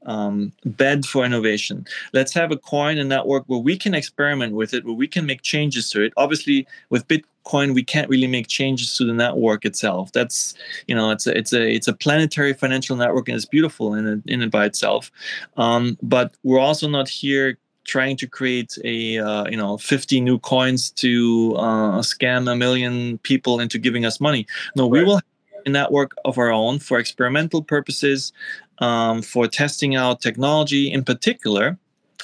[0.05, 1.85] um, bed for innovation.
[2.13, 5.25] Let's have a coin and network where we can experiment with it, where we can
[5.25, 6.13] make changes to it.
[6.15, 10.11] Obviously, with Bitcoin, we can't really make changes to the network itself.
[10.11, 10.53] That's
[10.87, 14.05] you know, it's a it's a it's a planetary financial network and it's beautiful in
[14.05, 15.11] it, in it by itself.
[15.57, 20.39] Um, but we're also not here trying to create a uh, you know 50 new
[20.39, 24.45] coins to uh, scam a million people into giving us money.
[24.75, 24.91] No, right.
[24.91, 25.23] we will have
[25.65, 28.33] a network of our own for experimental purposes,
[28.79, 31.77] um, for testing out technology in particular.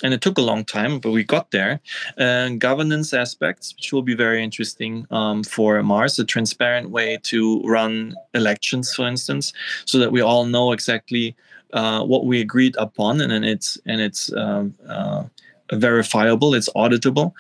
[0.04, 1.80] And it took a long time, but we got there.
[2.18, 7.62] And governance aspects, which will be very interesting um, for Mars, a transparent way to
[7.62, 9.54] run elections, for instance,
[9.86, 11.36] so that we all know exactly
[11.74, 15.24] uh, what we agreed upon, and, and it's and it's um, uh,
[15.72, 17.34] verifiable, it's auditable.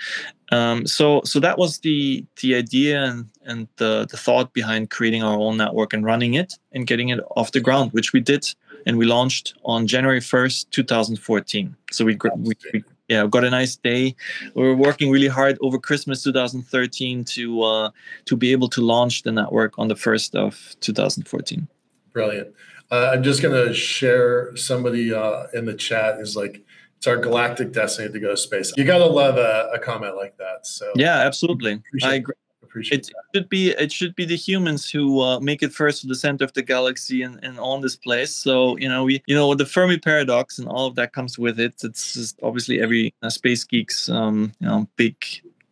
[0.51, 5.23] Um, so so that was the the idea and, and the, the thought behind creating
[5.23, 8.45] our own network and running it and getting it off the ground, which we did
[8.85, 11.75] and we launched on January 1st, 2014.
[11.91, 14.15] So we, we, we yeah got a nice day.
[14.55, 17.89] We were working really hard over Christmas 2013 to uh,
[18.25, 21.67] to be able to launch the network on the first of 2014.
[22.13, 22.53] Brilliant.
[22.89, 26.61] Uh, I'm just going to share somebody uh, in the chat is like
[27.01, 28.71] it's our galactic destiny to go to space.
[28.77, 30.67] You got to love a, a, comment like that.
[30.67, 31.81] So yeah, absolutely.
[32.03, 32.35] I agree.
[32.61, 33.23] Appreciate it that.
[33.33, 36.45] should be it should be the humans who uh, make it first to the center
[36.45, 38.35] of the galaxy and, and on this place.
[38.35, 41.59] So you know we you know the Fermi paradox and all of that comes with
[41.59, 41.73] it.
[41.83, 45.15] It's just obviously every uh, space geeks um, you know big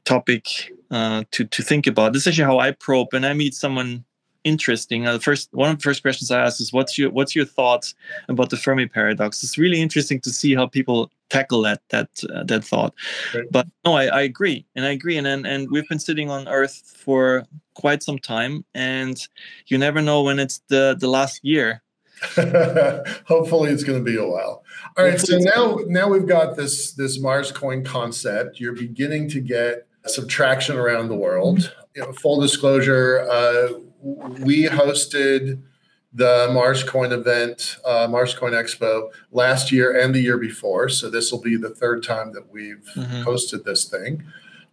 [0.05, 2.13] topic uh, to to think about.
[2.13, 4.03] This is actually how I probe and I meet someone
[4.43, 5.07] interesting.
[5.07, 7.45] Uh, the first one of the first questions I ask is, "What's your what's your
[7.45, 7.95] thoughts
[8.27, 12.43] about the Fermi paradox?" It's really interesting to see how people tackle that that uh,
[12.45, 12.93] that thought.
[13.33, 13.45] Right.
[13.51, 16.47] But no, I, I agree, and I agree, and, and and we've been sitting on
[16.47, 19.19] Earth for quite some time, and
[19.67, 21.81] you never know when it's the the last year.
[23.25, 24.63] Hopefully, it's going to be a while.
[24.97, 28.59] All right, so now now we've got this this Mars coin concept.
[28.59, 31.73] You're beginning to get some traction around the world.
[31.95, 33.69] You know, full disclosure, uh,
[34.01, 35.61] we hosted
[36.11, 40.89] the Marscoin event, uh, Marscoin Expo last year and the year before.
[40.89, 43.23] So this will be the third time that we've mm-hmm.
[43.23, 44.23] hosted this thing.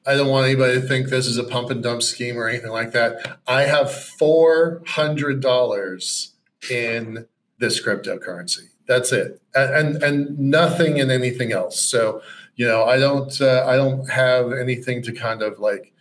[0.07, 2.71] I don't want anybody to think this is a pump and dump scheme or anything
[2.71, 3.39] like that.
[3.47, 6.35] I have four hundred dollars
[6.71, 7.27] in
[7.59, 8.69] this cryptocurrency.
[8.87, 11.81] That's it, and, and, and nothing in anything else.
[11.81, 12.23] So
[12.55, 15.93] you know, I don't uh, I don't have anything to kind of like.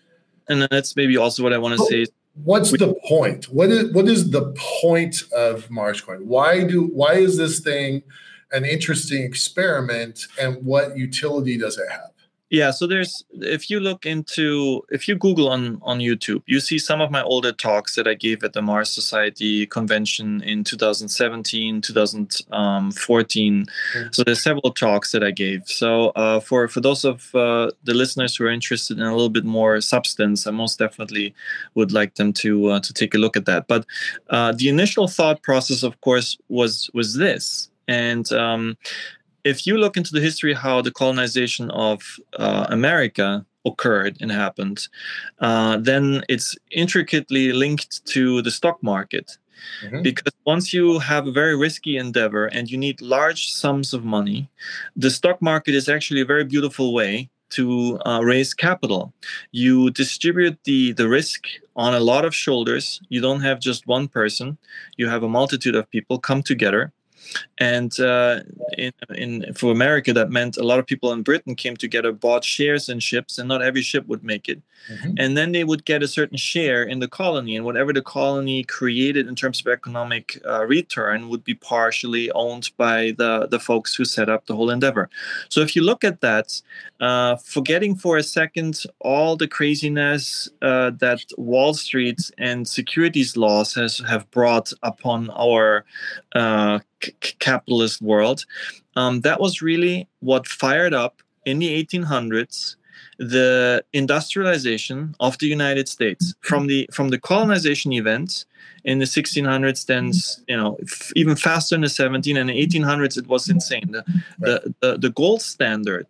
[0.47, 3.45] And then that's maybe also what I want to oh, say what's the point?
[3.45, 6.27] What is what is the point of Coin?
[6.27, 8.03] Why do why is this thing
[8.51, 12.11] an interesting experiment and what utility does it have?
[12.49, 16.77] Yeah so there's if you look into if you google on on youtube you see
[16.77, 21.81] some of my older talks that i gave at the mars society convention in 2017
[21.81, 24.07] 2014 mm-hmm.
[24.11, 25.67] so there's several talks that i gave.
[25.67, 29.29] So uh, for for those of uh, the listeners who are interested in a little
[29.29, 31.33] bit more substance i most definitely
[31.75, 33.67] would like them to uh, to take a look at that.
[33.67, 33.85] But
[34.29, 37.69] uh, the initial thought process of course was was this.
[37.87, 38.77] And um,
[39.45, 44.87] if you look into the history how the colonization of uh, America occurred and happened,
[45.39, 49.37] uh, then it's intricately linked to the stock market.
[49.83, 50.01] Mm-hmm.
[50.01, 54.49] Because once you have a very risky endeavor and you need large sums of money,
[54.95, 59.13] the stock market is actually a very beautiful way to uh, raise capital.
[59.51, 62.99] You distribute the, the risk on a lot of shoulders.
[63.09, 64.57] You don't have just one person,
[64.97, 66.91] you have a multitude of people come together
[67.57, 68.41] and uh,
[68.77, 72.43] in, in for America, that meant a lot of people in Britain came together, bought
[72.43, 74.61] shares in ships, and not every ship would make it.
[74.91, 75.13] Mm-hmm.
[75.17, 78.63] And then they would get a certain share in the colony, and whatever the colony
[78.63, 83.95] created in terms of economic uh, return would be partially owned by the the folks
[83.95, 85.09] who set up the whole endeavor.
[85.49, 86.61] So if you look at that,
[86.99, 93.73] uh, forgetting for a second all the craziness uh, that Wall Street and securities laws
[93.73, 95.85] has have brought upon our
[96.35, 96.79] uh,
[97.39, 98.45] capitalist world.
[98.95, 102.75] Um, that was really what fired up in the 1800s
[103.17, 108.45] the industrialization of the United States from the from the colonization event
[108.83, 110.11] in the 1600s then
[110.47, 110.77] you know
[111.15, 113.91] even faster in the 17 and the 1800s it was insane.
[113.91, 114.03] The,
[114.39, 116.07] the, the, the gold standard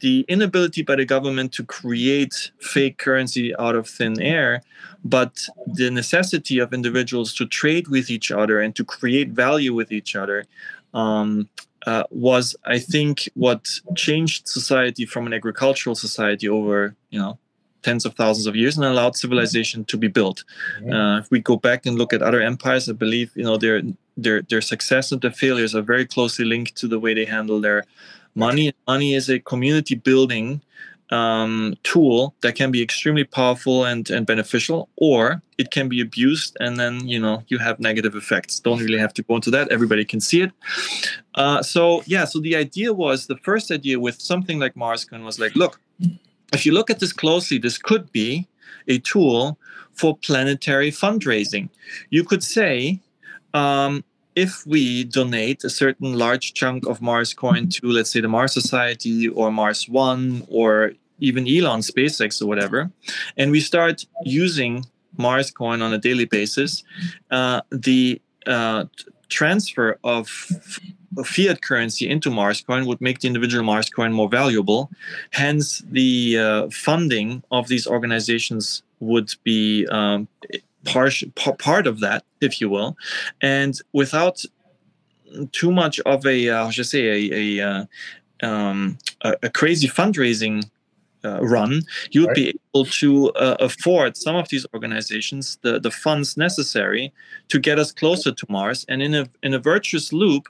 [0.00, 4.62] the inability by the government to create fake currency out of thin air,
[5.04, 9.92] but the necessity of individuals to trade with each other and to create value with
[9.92, 10.46] each other
[10.94, 11.48] um,
[11.86, 17.38] uh, was, I think, what changed society from an agricultural society over, you know,
[17.82, 20.44] tens of thousands of years and allowed civilization to be built.
[20.90, 23.82] Uh, if we go back and look at other empires, I believe, you know, there
[24.16, 27.60] their their success and their failures are very closely linked to the way they handle
[27.60, 27.84] their
[28.34, 28.72] money.
[28.86, 30.62] Money is a community building
[31.10, 36.56] um, tool that can be extremely powerful and, and beneficial, or it can be abused,
[36.60, 38.58] and then you know you have negative effects.
[38.60, 40.52] Don't really have to go into that; everybody can see it.
[41.34, 45.38] Uh, so yeah, so the idea was the first idea with something like Marscoin was
[45.38, 45.80] like, look,
[46.52, 48.48] if you look at this closely, this could be
[48.88, 49.58] a tool
[49.92, 51.68] for planetary fundraising.
[52.10, 53.00] You could say.
[53.52, 54.02] Um,
[54.36, 58.52] if we donate a certain large chunk of Mars coin to, let's say, the Mars
[58.52, 62.90] Society or Mars One or even Elon, SpaceX, or whatever,
[63.36, 64.84] and we start using
[65.16, 66.82] Mars coin on a daily basis,
[67.30, 68.84] uh, the uh,
[69.28, 70.28] transfer of
[71.24, 74.90] fiat currency into Mars coin would make the individual Mars coin more valuable.
[75.30, 80.26] Hence, the uh, funding of these organizations would be um,
[80.84, 81.22] part,
[81.58, 82.96] part of that, if you will.
[83.40, 84.44] And without
[85.52, 87.84] too much of a, uh, how should I say, a, a, uh,
[88.42, 90.64] um, a, a crazy fundraising
[91.24, 92.36] uh, run, you would right.
[92.36, 97.12] be able to uh, afford some of these organizations the, the funds necessary
[97.48, 98.84] to get us closer to Mars.
[98.88, 100.48] And in a in a virtuous loop,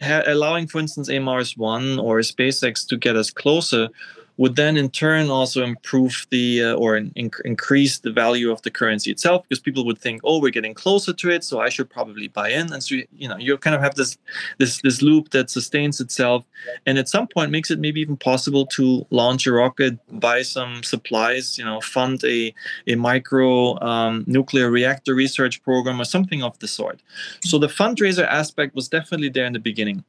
[0.00, 3.88] ha- allowing, for instance, a Mars One or a SpaceX to get us closer
[4.36, 8.70] would then in turn also improve the uh, or in, increase the value of the
[8.70, 11.88] currency itself because people would think oh we're getting closer to it so i should
[11.90, 12.72] probably buy in.
[12.72, 14.16] And so you know you kind of have this
[14.58, 16.44] this this loop that sustains itself
[16.86, 20.82] and at some point makes it maybe even possible to launch a rocket buy some
[20.82, 22.54] supplies you know fund a
[22.86, 27.00] a micro um, nuclear reactor research program or something of the sort.
[27.44, 30.04] So the fundraiser aspect was definitely there in the beginning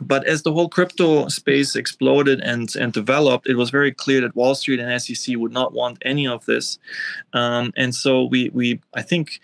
[0.00, 4.36] but as the whole crypto space exploded and and developed, it was very clear that
[4.36, 6.78] Wall Street and SEC would not want any of this,
[7.32, 9.40] um, and so we we I think.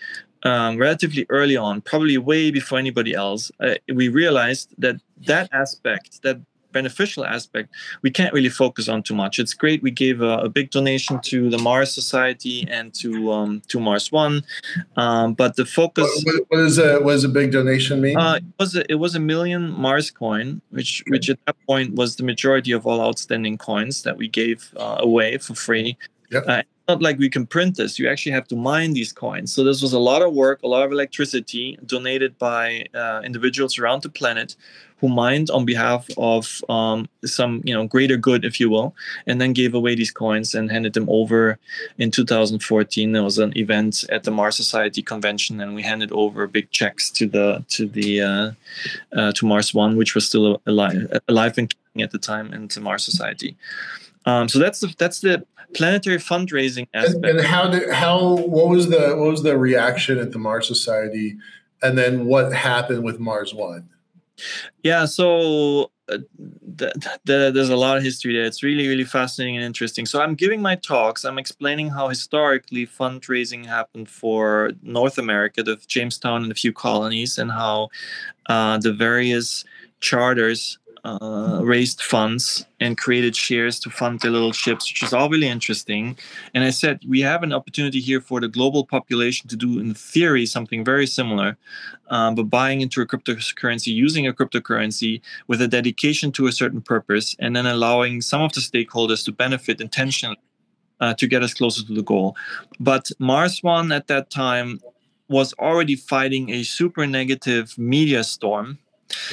[0.46, 6.20] Um, relatively early on, probably way before anybody else, uh, we realized that that aspect,
[6.22, 6.38] that
[6.78, 7.68] beneficial aspect
[8.02, 9.38] we can't really focus on too much.
[9.42, 13.50] It's great we gave a, a big donation to the mars society and to um,
[13.68, 14.34] to mars one
[14.96, 18.16] um, but the focus what, what is a what does a big donation mean?
[18.18, 21.94] Uh, it was a, it was a million mars coin which which at that point
[21.94, 25.96] was the majority of all outstanding coins that we gave uh, away for free.
[26.30, 26.44] Yep.
[26.48, 27.98] Uh, not like we can print this.
[27.98, 29.52] You actually have to mine these coins.
[29.52, 33.78] So this was a lot of work a lot of electricity donated by uh, individuals
[33.78, 34.56] around the planet
[35.04, 38.94] who mined on behalf of um, some you know greater good if you will
[39.26, 41.58] and then gave away these coins and handed them over
[41.98, 46.46] in 2014 there was an event at the mars society convention and we handed over
[46.46, 48.50] big checks to the to the uh,
[49.12, 52.70] uh, to mars one which was still alive alive and kicking at the time and
[52.70, 53.54] to mars society
[54.24, 57.26] um, so that's the that's the planetary fundraising aspect.
[57.26, 60.66] And, and how did how what was the what was the reaction at the Mars
[60.66, 61.36] Society,
[61.82, 63.90] and then what happened with Mars One?
[64.82, 66.18] Yeah, so uh,
[66.78, 66.92] th-
[67.26, 68.44] th- there's a lot of history there.
[68.44, 70.06] It's really, really fascinating and interesting.
[70.06, 71.24] So I'm giving my talks.
[71.24, 77.38] I'm explaining how historically fundraising happened for North America, the Jamestown and a few colonies,
[77.38, 77.88] and how
[78.48, 79.64] uh, the various
[80.00, 85.28] charters uh, raised funds and created shares to fund the little ships, which is all
[85.28, 86.16] really interesting.
[86.54, 89.92] And I said, we have an opportunity here for the global population to do, in
[89.94, 91.56] theory, something very similar,
[92.08, 96.80] um, but buying into a cryptocurrency, using a cryptocurrency with a dedication to a certain
[96.80, 100.38] purpose, and then allowing some of the stakeholders to benefit intentionally
[101.00, 102.34] uh, to get us closer to the goal.
[102.80, 104.80] But Mars One at that time
[105.28, 108.78] was already fighting a super negative media storm.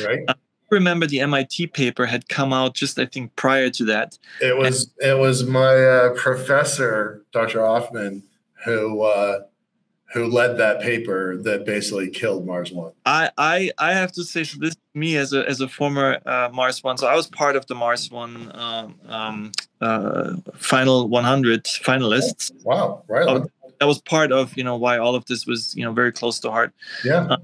[0.04, 0.20] Right.
[0.28, 0.34] Uh,
[0.72, 4.18] remember the MIT paper had come out just I think prior to that.
[4.42, 7.66] It was and, it was my uh, professor, Dr.
[7.66, 8.24] Hoffman,
[8.66, 9.42] who uh,
[10.14, 12.92] who led that paper that basically killed Mars One.
[13.06, 16.50] I I, I have to say so this me as a as a former uh,
[16.52, 21.66] Mars One, so I was part of the Mars One um, um, uh, final 100
[21.66, 22.52] finalists.
[22.64, 23.04] Wow!
[23.08, 23.44] Right.
[23.80, 26.40] That was part of you know why all of this was you know very close
[26.42, 26.74] to heart.
[27.04, 27.28] Yeah.
[27.30, 27.38] Uh,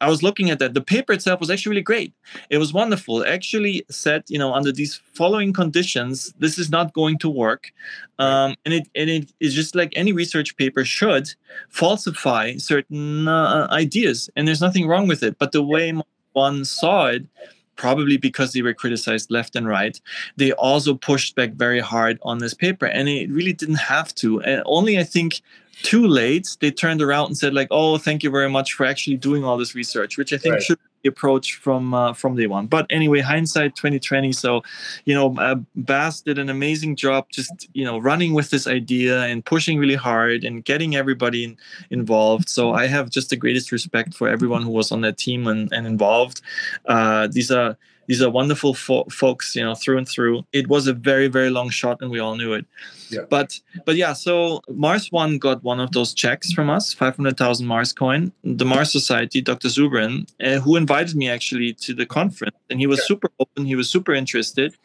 [0.00, 0.74] I was looking at that.
[0.74, 2.12] The paper itself was actually really great.
[2.50, 3.22] It was wonderful.
[3.22, 7.72] It actually said, you know, under these following conditions, this is not going to work.
[8.18, 11.28] Um, and it and it is just like any research paper should
[11.68, 15.38] falsify certain uh, ideas, and there's nothing wrong with it.
[15.38, 15.92] But the way
[16.32, 17.24] one saw it,
[17.76, 20.00] probably because they were criticized left and right,
[20.36, 24.40] they also pushed back very hard on this paper, and it really didn't have to.
[24.42, 25.42] And only I think
[25.82, 29.16] too late they turned around and said like oh thank you very much for actually
[29.16, 30.62] doing all this research which i think right.
[30.62, 32.66] should approach from uh, from day one.
[32.66, 34.32] But anyway, hindsight 2020.
[34.32, 34.62] So,
[35.04, 39.22] you know, uh, Bas did an amazing job, just you know, running with this idea
[39.22, 41.56] and pushing really hard and getting everybody in,
[41.90, 42.48] involved.
[42.48, 45.72] So I have just the greatest respect for everyone who was on that team and,
[45.72, 46.40] and involved.
[46.86, 47.76] Uh, these are
[48.06, 50.44] these are wonderful fo- folks, you know, through and through.
[50.52, 52.66] It was a very, very long shot, and we all knew it.
[53.10, 53.22] Yeah.
[53.28, 54.12] But, but yeah.
[54.12, 58.32] So Mars One got one of those checks from us, five hundred thousand Mars coin.
[58.42, 59.68] The Mars Society, Dr.
[59.68, 63.06] Zubrin, uh, who invited me actually to the conference, and he was yeah.
[63.06, 63.66] super open.
[63.66, 64.76] He was super interested,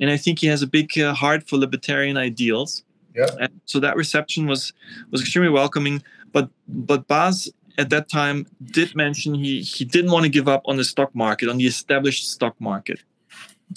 [0.00, 2.82] and I think he has a big uh, heart for libertarian ideals.
[3.14, 3.30] Yeah.
[3.40, 4.72] And so that reception was
[5.10, 6.02] was extremely welcoming.
[6.32, 7.48] But but Bas
[7.78, 11.14] at that time did mention he he didn't want to give up on the stock
[11.14, 13.02] market, on the established stock market.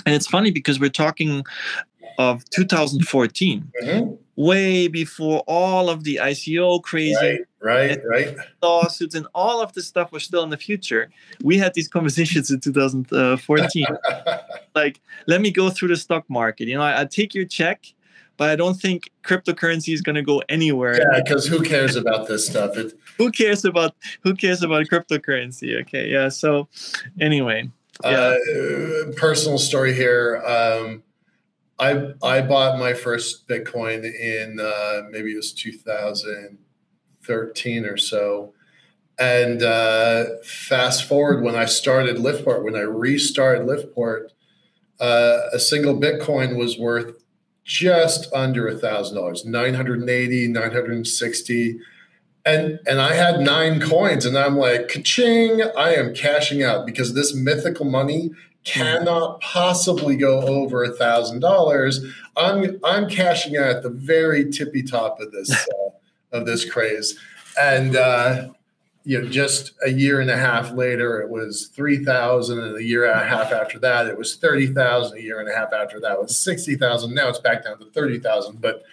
[0.06, 1.43] And it's funny because we're talking
[2.20, 4.14] of 2014, mm-hmm.
[4.36, 9.88] way before all of the ICO crazy right, right, right, lawsuits and all of this
[9.88, 11.10] stuff was still in the future.
[11.43, 13.86] We had these conversations in 2014.
[14.76, 16.68] like, let me go through the stock market.
[16.68, 17.86] You know, I, I take your check
[18.40, 20.98] but I don't think cryptocurrency is going to go anywhere.
[20.98, 22.78] Yeah, because who cares about this stuff?
[22.78, 25.82] It, who cares about who cares about cryptocurrency?
[25.82, 26.30] Okay, yeah.
[26.30, 26.70] So
[27.20, 27.70] anyway,
[28.04, 28.38] yeah.
[28.38, 30.42] Uh, personal story here.
[30.48, 31.04] Um,
[31.80, 38.54] I I bought my first Bitcoin in uh, maybe it was 2013 or so.
[39.20, 44.30] And uh, fast forward when I started Liftport, when I restarted Liftport,
[45.02, 47.16] uh, a single Bitcoin was worth
[47.70, 51.80] just under a thousand dollars 980 960
[52.45, 57.13] and and i had nine coins and i'm like ka-ching i am cashing out because
[57.13, 58.32] this mythical money
[58.63, 62.05] cannot possibly go over a thousand dollars.
[62.38, 67.17] I'm i'm cashing out at the very tippy top of this uh, of this craze.
[67.59, 68.49] And uh
[69.10, 72.60] you know, just a year and a half later, it was 3,000.
[72.60, 75.18] And a year and a half after that, it was 30,000.
[75.18, 77.16] A year and a half after that was 60,000.
[77.16, 78.62] Now it's back down to 30,000.
[78.62, 78.84] But,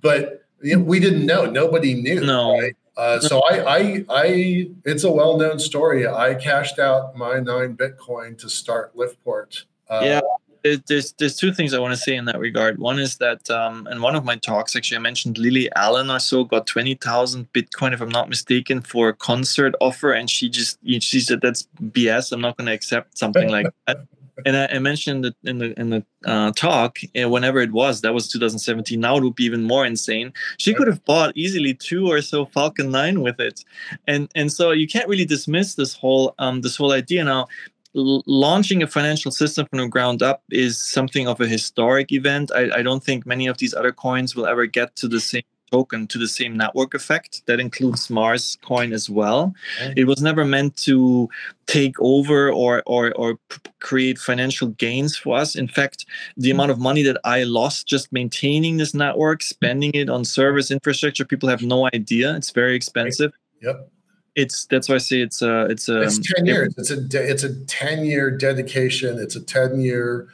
[0.00, 1.44] but you know, we didn't know.
[1.44, 2.22] Nobody knew.
[2.22, 2.58] No.
[2.58, 2.76] Right?
[2.96, 6.08] Uh, so I, I, I, it's a well-known story.
[6.08, 9.62] I cashed out my nine Bitcoin to start Liftport.
[9.88, 10.20] Uh, yeah
[10.62, 12.78] there's there's two things I want to say in that regard.
[12.78, 16.20] One is that um, in one of my talks, actually, I mentioned Lily Allen or
[16.20, 20.48] so got twenty thousand Bitcoin, if I'm not mistaken, for a concert offer, and she
[20.48, 22.32] just she said that's BS.
[22.32, 24.06] I'm not going to accept something like that.
[24.46, 28.00] And I, I mentioned it in the in the uh, talk, uh, whenever it was,
[28.00, 28.98] that was 2017.
[28.98, 30.32] Now it would be even more insane.
[30.56, 33.64] She could have bought easily two or so Falcon 9 with it,
[34.06, 37.24] and and so you can't really dismiss this whole um, this whole idea.
[37.24, 37.48] Now
[37.94, 42.50] launching a financial system from the ground up is something of a historic event.
[42.54, 45.42] I, I, don't think many of these other coins will ever get to the same
[45.70, 47.42] token, to the same network effect.
[47.46, 49.54] That includes Mars coin as well.
[49.80, 49.94] Okay.
[49.96, 51.28] It was never meant to
[51.66, 53.38] take over or, or, or
[53.80, 55.56] create financial gains for us.
[55.56, 60.08] In fact, the amount of money that I lost just maintaining this network, spending it
[60.08, 62.34] on service infrastructure, people have no idea.
[62.36, 63.32] It's very expensive.
[63.62, 63.91] Yep
[64.34, 66.74] it's that's why I say it's a it's a it's ten years.
[66.76, 69.18] It's a it's a ten year dedication.
[69.18, 70.28] It's a ten year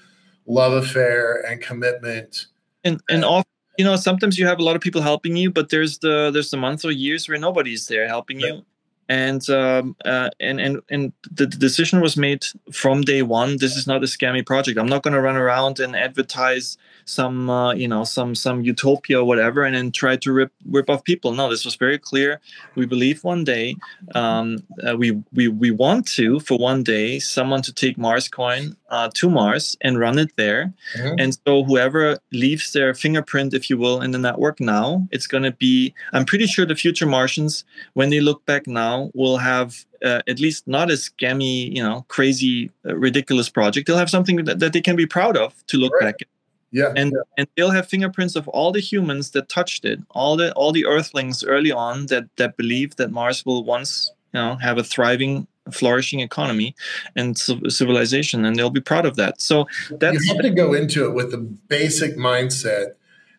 [0.47, 2.47] love affair and commitment.
[2.85, 3.45] And and all
[3.77, 6.51] you know, sometimes you have a lot of people helping you, but there's the there's
[6.51, 8.65] the months or years where nobody's there helping you
[9.09, 13.57] and um, uh, and and and the decision was made from day one.
[13.57, 14.79] This is not a scammy project.
[14.79, 16.77] I'm not going to run around and advertise
[17.09, 20.91] some uh, you know some some utopia or whatever, and then try to rip rip
[20.91, 21.33] off people.
[21.33, 22.41] No, this was very clear.
[22.75, 23.77] We believe one day
[24.15, 28.77] um, uh, we we we want to for one day someone to take Mars coin
[28.91, 31.17] uh, to Mars and run it there, mm-hmm.
[31.19, 35.45] and so whoever leaves their fingerprint, if you will, in the network now, it's going
[35.45, 35.95] to be.
[36.13, 40.39] I'm pretty sure the future Martians, when they look back now will have uh, at
[40.39, 43.87] least not a scammy, you know, crazy, uh, ridiculous project.
[43.87, 46.07] They'll have something that, that they can be proud of to look right.
[46.07, 46.29] back at.
[46.71, 47.23] Yeah, and yeah.
[47.39, 50.85] and they'll have fingerprints of all the humans that touched it, all the all the
[50.85, 55.47] Earthlings early on that that believe that Mars will once, you know, have a thriving,
[55.73, 56.75] flourishing economy
[57.17, 59.41] and civilization, and they'll be proud of that.
[59.41, 62.95] So that's you have to go into it with the basic mindset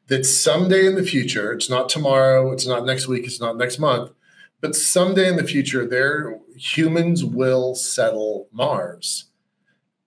[0.08, 3.78] that someday in the future, it's not tomorrow, it's not next week, it's not next
[3.78, 4.12] month,
[4.60, 9.26] but someday in the future, there humans will settle Mars,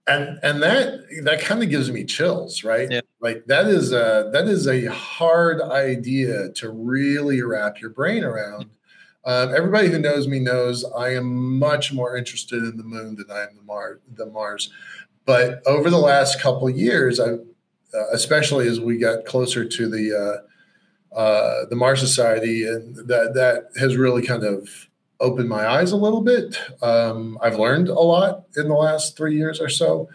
[0.06, 2.90] and and that that kind of gives me chills, right?
[2.90, 3.00] Yeah.
[3.22, 8.66] Like that is a that is a hard idea to really wrap your brain around.
[9.24, 13.30] Um, everybody who knows me knows I am much more interested in the moon than
[13.30, 14.00] I am the Mars.
[14.12, 14.72] The Mars,
[15.24, 20.42] but over the last couple years, I, uh, especially as we got closer to the
[21.14, 24.88] uh, uh, the Mars Society, and that that has really kind of
[25.20, 26.58] opened my eyes a little bit.
[26.82, 30.08] Um, I've learned a lot in the last three years or so.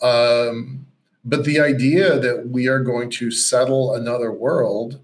[0.00, 0.86] Um,
[1.24, 5.00] but the idea that we are going to settle another world,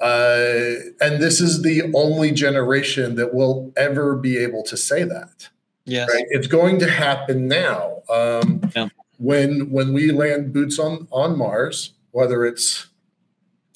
[0.00, 5.48] uh, and this is the only generation that will ever be able to say that.
[5.84, 6.08] Yes.
[6.12, 6.24] Right?
[6.30, 8.02] It's going to happen now.
[8.08, 8.88] Um, yeah.
[9.18, 12.88] When when we land boots on on Mars, whether it's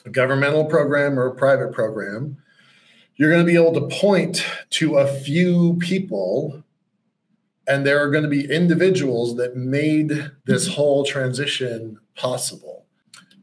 [0.05, 2.39] a governmental program or a private program,
[3.17, 6.65] you're going to be able to point to a few people
[7.69, 12.87] and there are going to be individuals that made this whole transition possible.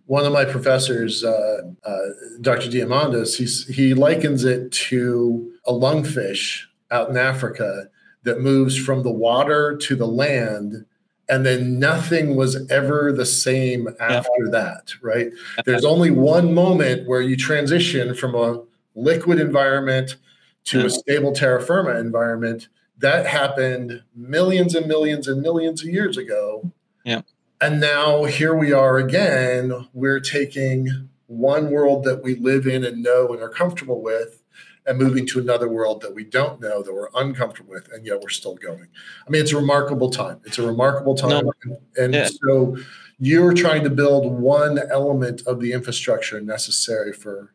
[0.07, 1.97] One of my professors, uh, uh,
[2.41, 2.69] Dr.
[2.69, 7.88] Diamandis, he's, he likens it to a lungfish out in Africa
[8.23, 10.86] that moves from the water to the land
[11.28, 15.32] and then nothing was ever the same after that right
[15.65, 18.61] there's only one moment where you transition from a
[18.95, 20.17] liquid environment
[20.65, 22.67] to a stable terra firma environment
[22.99, 26.71] that happened millions and millions and millions of years ago.
[27.03, 27.21] Yeah.
[27.61, 33.01] And now here we are again we're taking one world that we live in and
[33.01, 34.43] know and are comfortable with
[34.85, 38.21] and moving to another world that we don't know that we're uncomfortable with and yet
[38.21, 38.87] we're still going.
[39.25, 40.41] I mean it's a remarkable time.
[40.45, 41.45] It's a remarkable time.
[41.45, 41.53] No.
[41.63, 42.29] and, and yeah.
[42.43, 42.77] so
[43.17, 47.53] you're trying to build one element of the infrastructure necessary for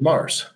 [0.00, 0.46] mars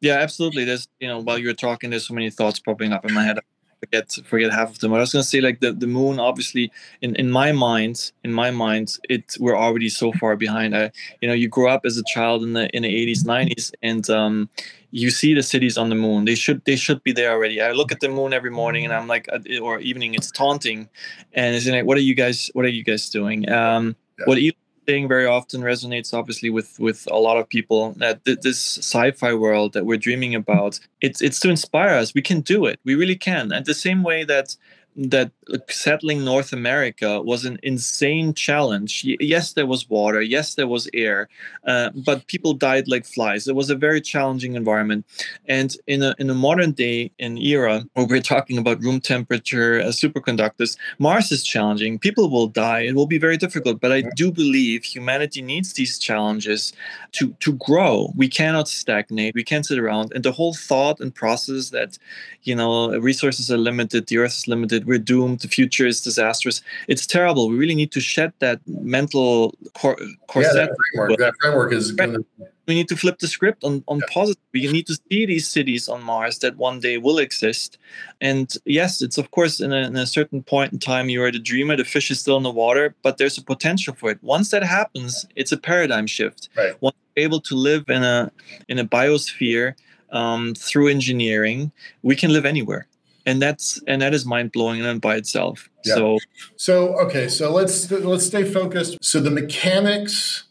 [0.00, 3.12] yeah absolutely there's you know while you're talking there's so many thoughts popping up in
[3.14, 3.42] my head I
[3.80, 4.92] forget forget half of them.
[4.92, 6.70] I was gonna say like the, the moon obviously
[7.00, 10.76] in, in my mind in my mind it we're already so far behind.
[10.76, 13.72] I you know you grow up as a child in the in the 80s 90s
[13.82, 14.50] and um,
[14.90, 16.24] you see the cities on the moon.
[16.24, 17.60] They should they should be there already.
[17.60, 20.88] I look at the moon every morning and I'm like uh, or evening it's taunting,
[21.32, 23.50] and it's like what are you guys what are you guys doing?
[23.50, 24.24] Um, yeah.
[24.26, 24.38] What
[24.86, 29.34] saying very often resonates obviously with with a lot of people that th- this sci-fi
[29.34, 32.14] world that we're dreaming about it's it's to inspire us.
[32.14, 32.78] We can do it.
[32.84, 33.52] We really can.
[33.52, 34.56] And the same way that
[34.96, 35.30] that
[35.68, 39.04] settling North America was an insane challenge.
[39.04, 40.20] Yes, there was water.
[40.20, 41.28] Yes, there was air,
[41.66, 43.46] uh, but people died like flies.
[43.46, 45.06] It was a very challenging environment.
[45.46, 49.80] And in a in a modern day in era where we're talking about room temperature
[49.80, 51.98] uh, superconductors, Mars is challenging.
[51.98, 52.80] People will die.
[52.80, 53.80] It will be very difficult.
[53.80, 56.72] But I do believe humanity needs these challenges
[57.12, 58.12] to to grow.
[58.16, 59.34] We cannot stagnate.
[59.34, 60.12] We can't sit around.
[60.14, 61.96] And the whole thought and process that
[62.42, 66.62] you know resources are limited, the Earth is limited we're doomed, the future is disastrous.
[66.88, 67.48] It's terrible.
[67.48, 70.54] We really need to shed that mental cor- corset.
[70.54, 72.24] Yeah, that framework, that framework is to.
[72.66, 74.14] We need to flip the script on, on yeah.
[74.14, 74.42] positive.
[74.52, 77.78] We need to see these cities on Mars that one day will exist.
[78.20, 81.32] And yes, it's of course in a, in a certain point in time, you are
[81.32, 84.22] the dreamer, the fish is still in the water, but there's a potential for it.
[84.22, 86.48] Once that happens, it's a paradigm shift.
[86.56, 86.80] Right.
[86.80, 88.30] Once you're able to live in a
[88.68, 89.74] in a biosphere
[90.12, 91.72] um, through engineering,
[92.02, 92.86] we can live anywhere
[93.26, 95.68] and that's and that is mind blowing and by itself.
[95.84, 95.94] Yeah.
[95.94, 96.18] So
[96.56, 98.98] so okay, so let's let's stay focused.
[99.02, 100.44] So the mechanics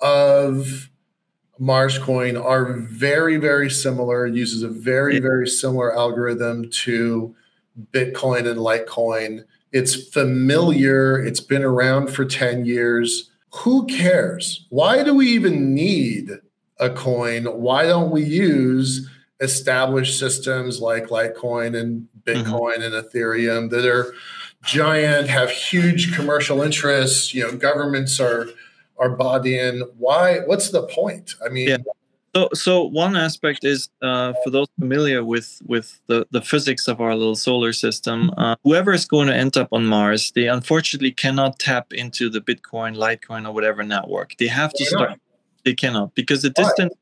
[0.00, 0.90] of
[1.58, 4.26] Mars coin are very very similar.
[4.26, 7.34] It uses a very very similar algorithm to
[7.92, 9.44] Bitcoin and Litecoin.
[9.72, 11.18] It's familiar.
[11.18, 13.30] It's been around for ten years.
[13.62, 14.66] Who cares?
[14.68, 16.30] Why do we even need
[16.78, 17.44] a coin?
[17.44, 19.08] Why don't we use
[19.40, 22.30] established systems like Litecoin and mm-hmm.
[22.30, 22.94] Bitcoin mm-hmm.
[22.94, 24.14] and Ethereum that are
[24.64, 27.34] giant, have huge commercial interests.
[27.34, 28.48] You know, governments are
[28.98, 29.82] are bought in.
[29.98, 30.40] Why?
[30.40, 31.34] What's the point?
[31.44, 31.68] I mean.
[31.68, 31.76] Yeah.
[32.34, 37.00] So, so one aspect is uh, for those familiar with with the, the physics of
[37.00, 41.12] our little solar system, uh, whoever is going to end up on Mars, they unfortunately
[41.12, 44.36] cannot tap into the Bitcoin, Litecoin, or whatever network.
[44.36, 45.18] They have to start.
[45.64, 46.92] They cannot because the distance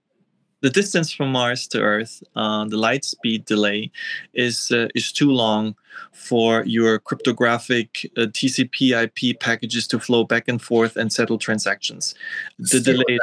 [0.64, 3.90] the distance from Mars to Earth, uh, the light speed delay,
[4.32, 5.74] is uh, is too long
[6.12, 12.14] for your cryptographic uh, TCP/IP packages to flow back and forth and settle transactions.
[12.58, 13.18] The delay.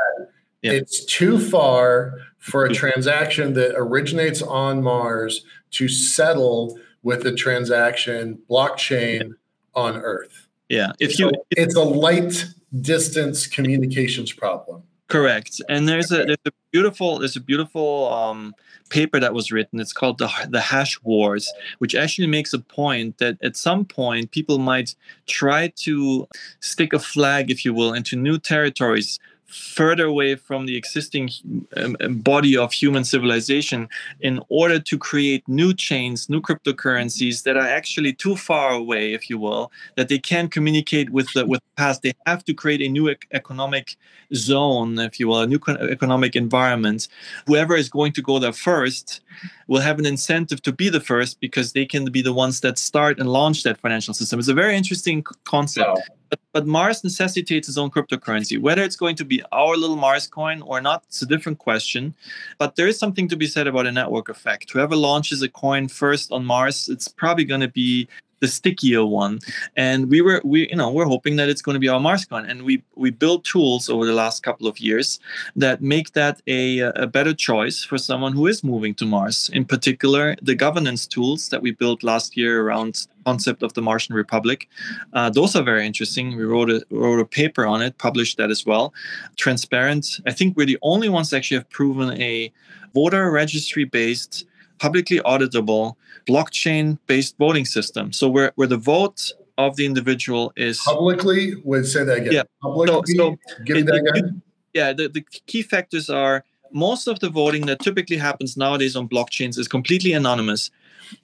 [0.61, 0.73] Yeah.
[0.73, 8.37] It's too far for a transaction that originates on Mars to settle with a transaction
[8.47, 9.83] blockchain yeah.
[9.83, 10.47] on Earth.
[10.69, 12.45] Yeah, if you, it's a light
[12.81, 14.83] distance communications problem.
[15.11, 15.61] Correct.
[15.67, 18.55] And there's a there's a beautiful there's a beautiful um,
[18.89, 19.81] paper that was written.
[19.81, 24.31] It's called the the Hash Wars, which actually makes a point that at some point
[24.31, 24.95] people might
[25.27, 26.29] try to
[26.61, 29.19] stick a flag, if you will, into new territories
[29.51, 31.29] further away from the existing
[31.77, 33.89] um, um, body of human civilization
[34.21, 39.29] in order to create new chains, new cryptocurrencies that are actually too far away, if
[39.29, 42.01] you will, that they can't communicate with the with the past.
[42.01, 43.97] They have to create a new ec- economic
[44.33, 47.07] zone, if you will, a new co- economic environment.
[47.47, 49.21] Whoever is going to go there first
[49.67, 52.77] will have an incentive to be the first because they can be the ones that
[52.77, 54.39] start and launch that financial system.
[54.39, 55.89] It's a very interesting concept.
[55.89, 56.03] Wow.
[56.31, 58.59] But, but, Mars necessitates its own cryptocurrency.
[58.59, 62.15] Whether it's going to be our little Mars coin or not, it's a different question.
[62.57, 64.71] But there is something to be said about a network effect.
[64.71, 68.07] Whoever launches a coin first on Mars, it's probably going to be
[68.41, 69.39] the stickier one.
[69.77, 72.49] And we were we you know we're hoping that it's going to be our MarsCoin.
[72.49, 75.19] And we we built tools over the last couple of years
[75.55, 79.49] that make that a a better choice for someone who is moving to Mars.
[79.53, 84.15] In particular, the governance tools that we built last year around concept of the Martian
[84.15, 84.67] Republic.
[85.13, 86.35] Uh, those are very interesting.
[86.35, 88.93] We wrote a wrote a paper on it, published that as well.
[89.37, 90.19] Transparent.
[90.25, 92.51] I think we're the only ones that actually have proven a
[92.93, 94.45] voter registry based
[94.81, 95.95] publicly auditable
[96.31, 98.11] blockchain based voting system.
[98.13, 102.33] So where, where the vote of the individual is publicly would say that again.
[102.33, 102.43] Yeah.
[102.61, 104.41] Publicly, so, so give it, that again.
[104.73, 109.07] Yeah, the, the key factors are most of the voting that typically happens nowadays on
[109.07, 110.71] blockchains is completely anonymous.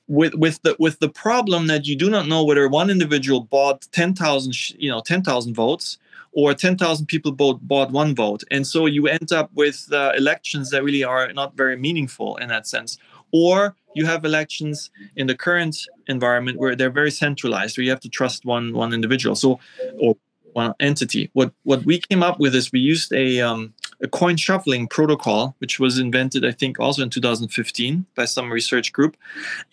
[0.08, 3.88] With with the with the problem that you do not know whether one individual bought
[3.94, 5.98] ten thousand you know ten thousand votes
[6.34, 8.44] or 10,000 people bought, bought one vote.
[8.52, 12.50] And so you end up with uh, elections that really are not very meaningful in
[12.50, 13.00] that sense
[13.32, 15.76] or you have elections in the current
[16.08, 19.60] environment where they're very centralized where you have to trust one one individual so
[20.00, 20.16] or
[20.54, 21.30] one entity.
[21.34, 25.56] What what we came up with is we used a um, a coin shuffling protocol
[25.60, 29.18] which was invented i think also in 2015 by some research group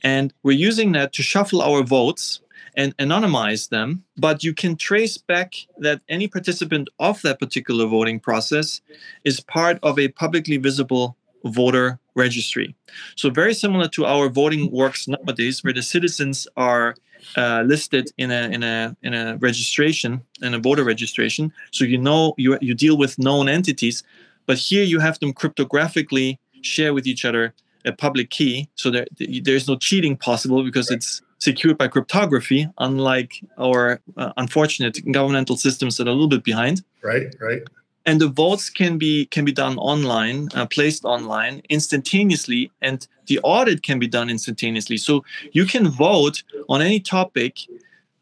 [0.02, 2.40] and we're using that to shuffle our votes
[2.76, 8.18] and anonymize them but you can trace back that any participant of that particular voting
[8.18, 8.80] process
[9.24, 12.74] is part of a publicly visible voter registry.
[13.16, 16.94] So very similar to our voting works nowadays, where the citizens are
[17.36, 21.52] uh, listed in a in a in a registration in a voter registration.
[21.72, 24.02] So you know you you deal with known entities,
[24.46, 27.54] but here you have them cryptographically share with each other
[27.84, 29.06] a public key, so there
[29.42, 35.98] there's no cheating possible because it's secured by cryptography, unlike our uh, unfortunate governmental systems
[35.98, 36.82] that are a little bit behind.
[37.02, 37.60] Right, right
[38.06, 43.38] and the votes can be can be done online uh, placed online instantaneously and the
[43.40, 44.96] audit can be done instantaneously.
[44.96, 47.60] So you can vote on any topic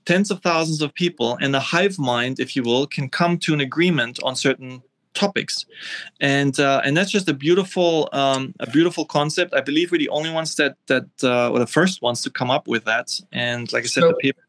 [0.05, 3.55] tens of thousands of people and the hive mind if you will can come to
[3.55, 4.83] an agreement on certain
[5.15, 5.67] topics.
[6.21, 9.55] And uh, and that's just a beautiful um, a beautiful concept.
[9.55, 12.51] I believe we're the only ones that that uh, or the first ones to come
[12.51, 13.21] up with that.
[13.33, 14.43] And like i said so, the paper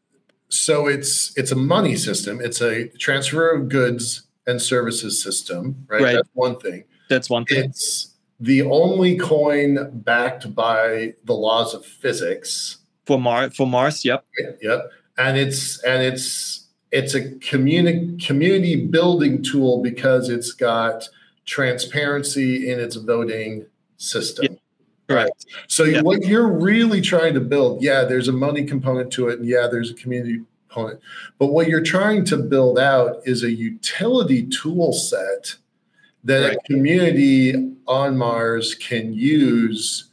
[0.48, 2.40] so it's it's a money system.
[2.40, 6.02] It's a transfer of goods and services system, right?
[6.02, 6.12] right?
[6.14, 6.84] That's one thing.
[7.08, 7.64] That's one thing.
[7.64, 13.56] It's the only coin backed by the laws of physics for Mars.
[13.56, 14.24] For Mars, yep.
[14.62, 14.90] Yep.
[15.18, 21.08] And it's and it's it's a community community building tool because it's got
[21.44, 23.66] transparency in its voting
[23.96, 24.46] system.
[24.50, 24.58] Yep.
[25.06, 25.30] Right.
[25.68, 29.46] So what you're really trying to build, yeah, there's a money component to it, and
[29.46, 30.40] yeah, there's a community
[30.74, 31.00] component.
[31.38, 35.56] But what you're trying to build out is a utility tool set
[36.24, 36.56] that right.
[36.56, 40.10] a community on Mars can use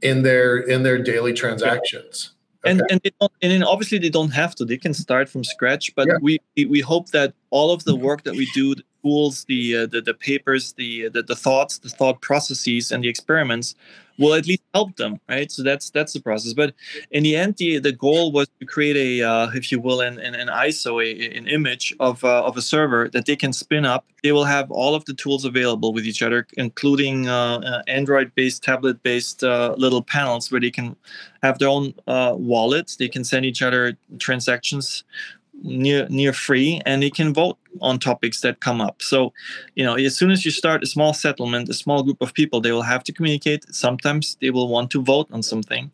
[0.00, 2.32] in their in their daily transactions.
[2.64, 2.70] Okay.
[2.70, 4.64] And and, and then obviously they don't have to.
[4.64, 5.94] They can start from scratch.
[5.94, 6.14] But yeah.
[6.20, 9.86] we we hope that all of the work that we do, the tools, the uh,
[9.86, 13.74] the, the papers, the, the the thoughts, the thought processes, and the experiments
[14.22, 15.50] will at least help them right?
[15.50, 16.52] So that's that's the process.
[16.54, 16.74] But
[17.10, 20.18] in the end the, the goal was to create a uh, if you will an,
[20.18, 23.84] an, an iso a, an image of, uh, of a server that they can spin
[23.84, 24.04] up.
[24.22, 28.28] They will have all of the tools available with each other including uh, uh android
[28.34, 30.96] based tablet based uh, little panels where they can
[31.42, 32.96] have their own uh, wallets.
[32.96, 35.04] They can send each other transactions
[35.62, 39.00] near near free and they can vote on topics that come up.
[39.02, 39.32] So
[39.74, 42.60] you know as soon as you start a small settlement a small group of people
[42.60, 43.64] they will have to communicate.
[43.74, 45.90] Sometimes they will want to vote on something.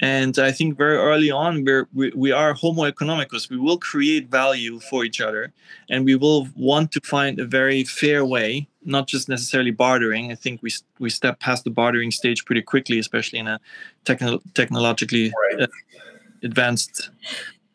[0.00, 4.30] And i think very early on we're, we, we are homo economicus we will create
[4.30, 5.52] value for each other
[5.88, 10.30] and we will want to find a very fair way not just necessarily bartering.
[10.30, 13.60] I think we we step past the bartering stage pretty quickly especially in a
[14.04, 15.62] techno- technologically right.
[15.62, 15.66] uh,
[16.42, 17.10] advanced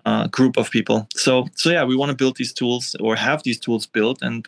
[0.09, 1.07] uh, group of people.
[1.13, 4.47] So so yeah, we want to build these tools or have these tools built and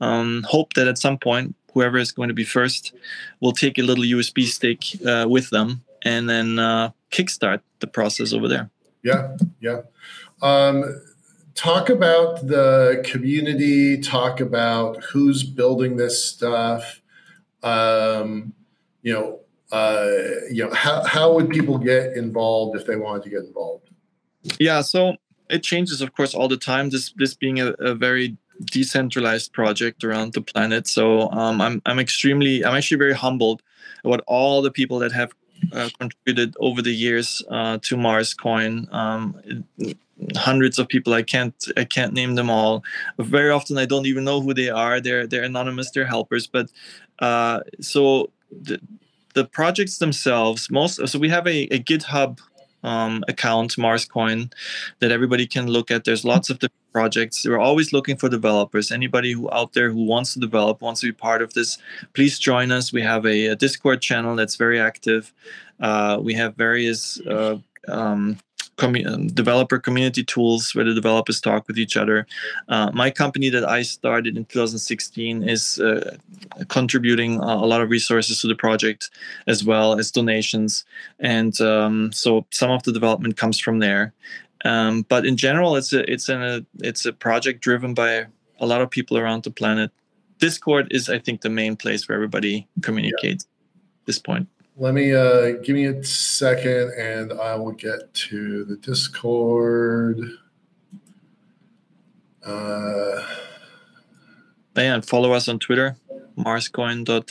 [0.00, 2.92] um, hope that at some point whoever is going to be first
[3.40, 8.32] will take a little USB stick uh, with them and then uh, kickstart the process
[8.32, 8.70] over there.
[9.02, 9.80] Yeah, yeah.
[10.42, 11.00] Um,
[11.54, 14.00] talk about the community.
[14.00, 17.00] Talk about who's building this stuff.
[17.62, 18.54] Um,
[19.02, 19.40] you know,
[19.70, 20.08] uh,
[20.50, 23.86] you know, how how would people get involved if they wanted to get involved?
[24.58, 25.16] Yeah, so
[25.48, 26.90] it changes, of course, all the time.
[26.90, 30.86] This this being a, a very decentralized project around the planet.
[30.86, 33.62] So um, I'm I'm extremely I'm actually very humbled
[34.04, 35.32] about all the people that have
[35.72, 38.88] uh, contributed over the years uh, to Mars Coin.
[38.92, 39.64] Um,
[40.34, 41.12] hundreds of people.
[41.12, 42.84] I can't I can't name them all.
[43.18, 45.00] Very often I don't even know who they are.
[45.00, 45.90] They're they're anonymous.
[45.90, 46.46] They're helpers.
[46.46, 46.70] But
[47.18, 48.80] uh, so the
[49.34, 52.38] the projects themselves, most so we have a, a GitHub
[52.86, 54.52] um, account, Marscoin,
[55.00, 56.04] that everybody can look at.
[56.04, 57.44] There's lots of different projects.
[57.44, 58.90] We're always looking for developers.
[58.90, 61.78] Anybody who out there who wants to develop, wants to be part of this,
[62.14, 62.92] please join us.
[62.92, 65.32] We have a, a Discord channel that's very active.
[65.80, 67.58] Uh, we have various uh,
[67.88, 68.38] um,
[68.78, 72.26] um, developer community tools where the developers talk with each other.
[72.68, 76.16] Uh, my company that I started in 2016 is uh,
[76.68, 79.10] contributing a lot of resources to the project
[79.46, 80.84] as well as donations.
[81.18, 84.12] And um, so some of the development comes from there.
[84.64, 88.26] Um, but in general, it's a it's a it's a project driven by
[88.58, 89.90] a lot of people around the planet.
[90.38, 93.44] Discord is, I think, the main place where everybody communicates.
[93.44, 94.02] Yeah.
[94.02, 94.48] At this point.
[94.78, 100.20] Let me uh, give me a second, and I will get to the Discord.
[102.44, 103.26] Uh,
[104.76, 105.96] and follow us on Twitter,
[106.38, 107.30] marscoin.org,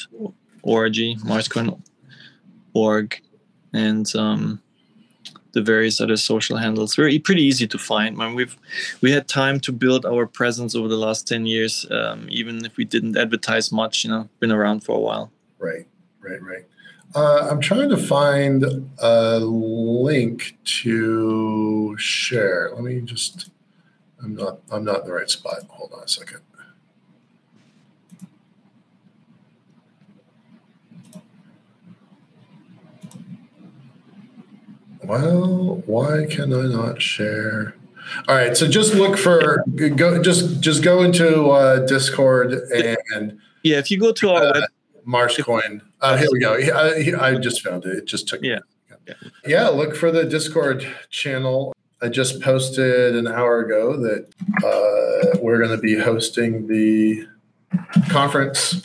[0.63, 3.21] marscoin.org,
[3.73, 4.59] and um,
[5.51, 6.95] the various other social handles.
[6.95, 8.17] Very pretty easy to find.
[8.17, 8.57] Man, we've
[9.01, 12.75] we had time to build our presence over the last ten years, um, even if
[12.75, 14.03] we didn't advertise much.
[14.03, 15.31] You know, been around for a while.
[15.59, 15.85] Right,
[16.21, 16.65] right, right.
[17.15, 18.65] Uh, I'm trying to find
[18.97, 22.71] a link to share.
[22.73, 23.51] Let me just.
[24.21, 24.59] I'm not.
[24.69, 25.59] I'm not in the right spot.
[25.69, 26.39] Hold on a second.
[35.05, 37.75] Well, why can I not share?
[38.27, 40.21] All right, so just look for go.
[40.21, 43.77] Just just go into uh, Discord and yeah.
[43.77, 44.61] If you go to our uh,
[45.05, 45.81] Marscoin.
[46.01, 46.55] Uh, here we go.
[46.55, 47.97] I, I, just found it.
[47.97, 48.41] It just took.
[48.43, 48.59] Yeah.
[49.07, 49.13] yeah.
[49.45, 49.67] Yeah.
[49.69, 51.73] Look for the Discord channel.
[52.01, 54.27] I just posted an hour ago that
[54.63, 57.27] uh, we're going to be hosting the
[58.09, 58.81] conference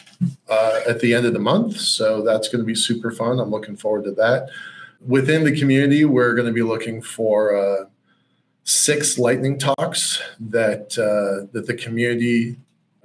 [0.49, 1.79] uh, at the end of the month.
[1.79, 3.41] So that's going to be super fun.
[3.41, 4.49] I'm looking forward to that.
[5.07, 7.87] Within the community, we're going to be looking for uh,
[8.65, 12.57] six lightning talks that uh, that the community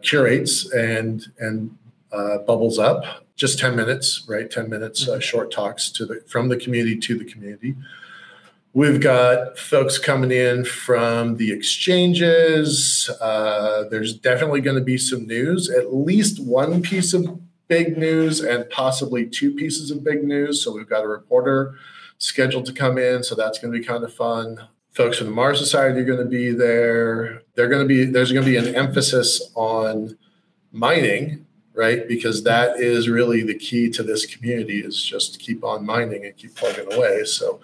[0.02, 1.76] curates and and
[2.16, 3.04] uh, bubbles up.
[3.36, 4.50] Just 10 minutes right?
[4.50, 5.20] 10 minutes uh, mm-hmm.
[5.20, 7.76] short talks to the from the community to the community.
[8.74, 13.10] We've got folks coming in from the exchanges.
[13.22, 18.42] Uh, there's definitely going to be some news at least one piece of big news
[18.42, 20.64] and possibly two pieces of big news.
[20.64, 21.76] So we've got a reporter
[22.18, 24.68] scheduled to come in so that's going to be kind of fun.
[24.92, 27.42] Folks from the mars society are going to be there.
[27.56, 30.18] They're going to be there's going to be an emphasis on
[30.72, 31.45] mining
[31.76, 32.08] right?
[32.08, 36.36] Because that is really the key to this community is just keep on mining and
[36.38, 37.26] keep plugging away.
[37.26, 37.60] So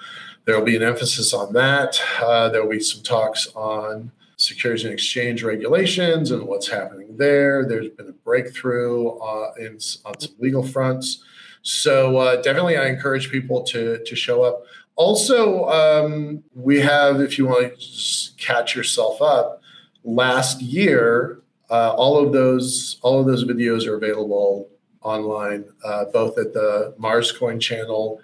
[0.45, 2.01] there will be an emphasis on that.
[2.21, 7.65] Uh, there will be some talks on securities and exchange regulations and what's happening there.
[7.65, 11.23] There's been a breakthrough uh, in, on some legal fronts.
[11.61, 14.63] So uh, definitely, I encourage people to to show up.
[14.95, 19.61] Also, um, we have, if you want to catch yourself up,
[20.03, 21.41] last year
[21.71, 24.69] uh, all of those all of those videos are available
[25.01, 28.21] online, uh, both at the Mars Coin channel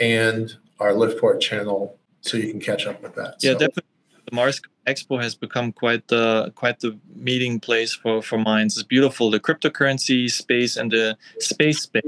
[0.00, 3.36] and our Liftport channel, so you can catch up with that.
[3.40, 3.58] Yeah, so.
[3.58, 3.84] definitely.
[4.28, 8.76] The Mars Expo has become quite the quite the meeting place for for minds.
[8.76, 9.30] It's beautiful.
[9.30, 12.04] The cryptocurrency space and the space space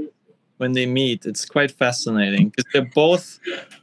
[0.57, 3.39] when they meet, it's quite fascinating because they're both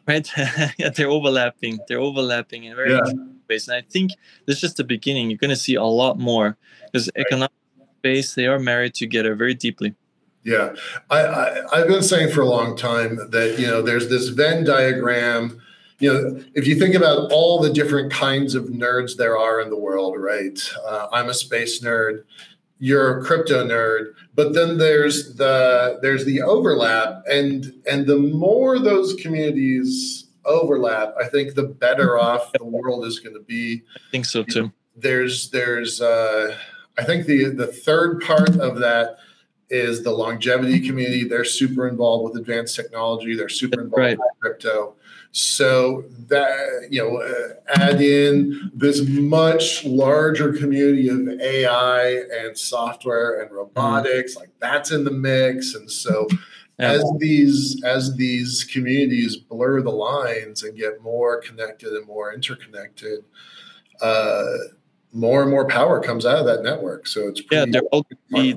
[0.07, 0.28] right.
[0.78, 1.78] yeah, they're overlapping.
[1.88, 2.92] They're overlapping in very.
[2.92, 3.03] Yeah
[3.49, 3.68] space.
[3.68, 4.12] And I think
[4.46, 5.30] this is just the beginning.
[5.30, 6.57] You're going to see a lot more
[6.93, 7.26] because right.
[7.26, 7.53] economic
[7.99, 9.95] space, they are married together very deeply.
[10.45, 10.74] Yeah.
[11.11, 14.64] I, I, I've been saying for a long time that, you know, there's this Venn
[14.64, 15.61] diagram
[16.01, 19.68] you know, if you think about all the different kinds of nerds there are in
[19.68, 20.59] the world, right?
[20.86, 22.22] Uh, I'm a space nerd.
[22.78, 28.78] You're a crypto nerd, but then there's the there's the overlap, and and the more
[28.78, 33.82] those communities overlap, I think the better off the world is going to be.
[33.97, 34.70] I think so too.
[34.95, 36.57] There's there's uh,
[36.99, 39.18] I think the the third part of that
[39.70, 41.24] is the longevity community.
[41.24, 43.36] They're super involved with advanced technology.
[43.36, 44.18] They're super involved right.
[44.18, 44.96] with crypto.
[45.30, 53.42] So that you know, uh, add in this much larger community of AI and software
[53.42, 55.74] and robotics, mm like that's in the mix.
[55.74, 56.26] And so,
[56.78, 56.92] yeah.
[56.92, 63.24] as these as these communities blur the lines and get more connected and more interconnected,
[64.01, 64.44] uh,
[65.13, 67.07] more and more power comes out of that network.
[67.07, 68.55] So it's yeah, they're all be,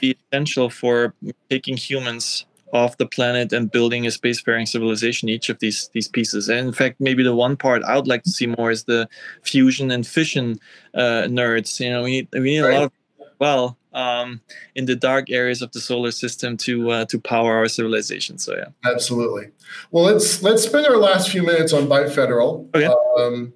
[0.00, 1.14] be essential for
[1.50, 6.48] taking humans off the planet and building a spacefaring civilization each of these these pieces.
[6.48, 9.08] And in fact maybe the one part i would like to see more is the
[9.42, 10.58] fusion and fission
[10.94, 11.80] uh, nerds.
[11.80, 12.74] You know we need we need right.
[12.74, 12.92] a lot of
[13.38, 14.40] well um,
[14.74, 18.38] in the dark areas of the solar system to uh, to power our civilization.
[18.38, 18.90] So yeah.
[18.90, 19.48] Absolutely.
[19.90, 22.92] Well let's let's spend our last few minutes on byte federal okay.
[23.18, 23.52] um,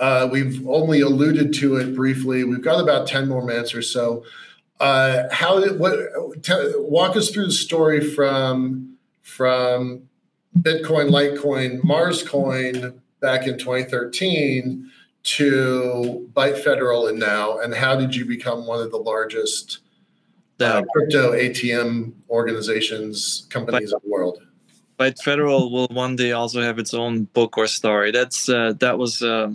[0.00, 4.24] uh, we've only alluded to it briefly we've got about 10 more minutes or so
[4.80, 5.98] uh, how did what?
[6.76, 10.08] walk us through the story from from
[10.58, 14.90] Bitcoin, Litecoin, Mars Coin back in 2013
[15.24, 19.80] to Byte Federal and now, and how did you become one of the largest
[20.60, 24.42] uh, crypto ATM organizations companies in the world?
[24.98, 28.10] Byte Federal will one day also have its own book or story.
[28.10, 29.52] That's uh, that was uh,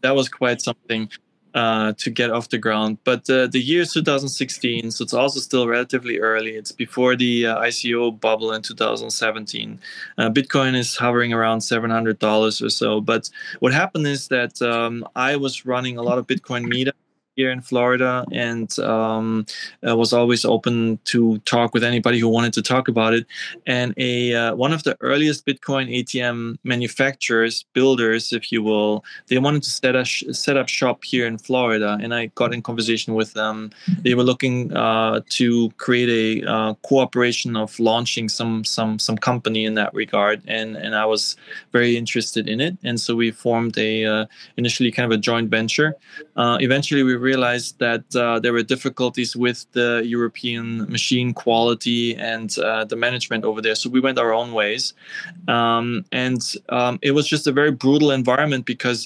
[0.00, 1.08] that was quite something
[1.54, 2.98] uh, to get off the ground.
[3.04, 6.50] But uh, the year is 2016, so it's also still relatively early.
[6.50, 9.80] It's before the uh, ICO bubble in 2017.
[10.18, 13.00] Uh, Bitcoin is hovering around $700 or so.
[13.00, 13.30] But
[13.60, 16.92] what happened is that um, I was running a lot of Bitcoin meetups
[17.40, 19.46] here in Florida and um,
[19.82, 23.24] was always open to talk with anybody who wanted to talk about it.
[23.66, 29.38] And a uh, one of the earliest Bitcoin ATM manufacturers, builders, if you will, they
[29.46, 30.06] wanted to set up
[30.44, 33.70] set up shop here in Florida, and I got in conversation with them.
[34.04, 39.62] They were looking uh, to create a uh, cooperation of launching some some some company
[39.68, 41.36] in that regard, and and I was
[41.72, 44.26] very interested in it, and so we formed a uh,
[44.56, 45.90] initially kind of a joint venture.
[46.36, 50.66] Uh, eventually, we realized that uh, there were difficulties with the European
[50.96, 52.02] machine quality
[52.32, 53.76] and uh, the management over there.
[53.80, 54.84] So we went our own ways.
[55.56, 55.86] Um,
[56.24, 56.40] and
[56.78, 59.00] um, it was just a very brutal environment because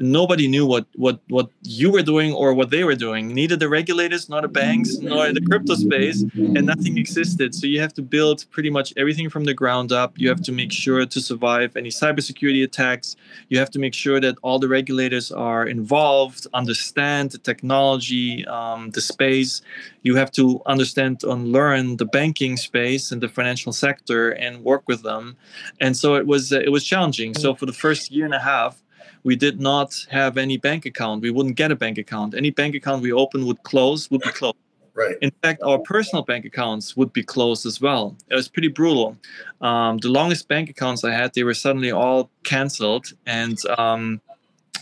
[0.00, 3.34] nobody knew what what what you were doing or what they were doing.
[3.34, 7.54] Neither the regulators nor the banks nor the crypto space and nothing existed.
[7.54, 10.18] So you have to build pretty much everything from the ground up.
[10.18, 13.16] You have to make sure to survive any cybersecurity attacks.
[13.48, 18.90] You have to make sure that all the regulators are involved understand the technology um,
[18.90, 19.62] the space.
[20.02, 24.82] You have to understand and learn the banking space and the financial sector and work
[24.86, 25.36] with them.
[25.80, 27.34] And so it was uh, it was challenging.
[27.34, 28.81] So for the first year and a half
[29.24, 31.22] we did not have any bank account.
[31.22, 32.34] We wouldn't get a bank account.
[32.34, 34.56] Any bank account we opened would close, would be closed.
[34.94, 35.16] Right.
[35.22, 38.14] In fact, our personal bank accounts would be closed as well.
[38.28, 39.16] It was pretty brutal.
[39.62, 44.20] Um, the longest bank accounts I had, they were suddenly all canceled, and um,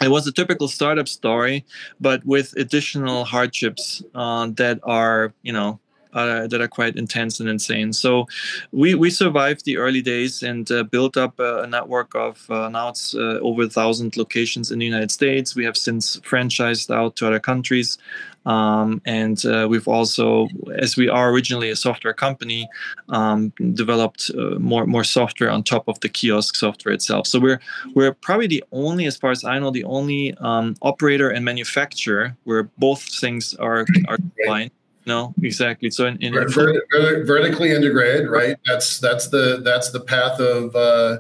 [0.03, 1.65] it was a typical startup story,
[2.01, 5.79] but with additional hardships uh, that are, you know,
[6.13, 7.93] uh, that are quite intense and insane.
[7.93, 8.27] So
[8.73, 12.89] we, we survived the early days and uh, built up a, network of uh, now
[12.89, 15.55] it's uh, over a thousand locations in the United States.
[15.55, 17.99] We have since franchised out to other countries.
[18.47, 22.69] Um, and uh, we've also, as we are originally a software company,
[23.11, 27.27] um, developed uh, more more software on top of the kiosk software itself.
[27.27, 27.61] So we're
[27.95, 32.37] we're probably the only, as far as I know, the only um, operator and manufacturer
[32.45, 34.71] where both things are are combined
[35.07, 35.91] no, exactly.
[35.91, 36.83] So in, in Vert,
[37.27, 38.57] vertically integrated, right?
[38.67, 41.19] That's that's the that's the path of uh,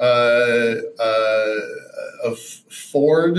[0.00, 1.56] uh, uh,
[2.24, 3.36] of Ford,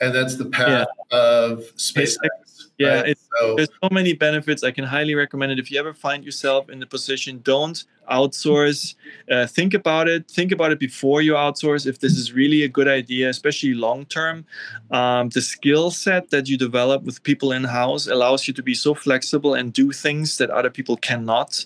[0.00, 1.18] and that's the path yeah.
[1.18, 2.16] of SpaceX.
[2.78, 3.18] Yeah, right?
[3.40, 4.62] so, there's so many benefits.
[4.62, 5.58] I can highly recommend it.
[5.58, 8.94] If you ever find yourself in the position, don't outsource.
[9.30, 10.30] Uh, think about it.
[10.30, 14.06] Think about it before you outsource if this is really a good idea, especially long
[14.06, 14.44] term.
[14.90, 18.74] Um, the skill set that you develop with people in house allows you to be
[18.74, 21.64] so flexible and do things that other people cannot.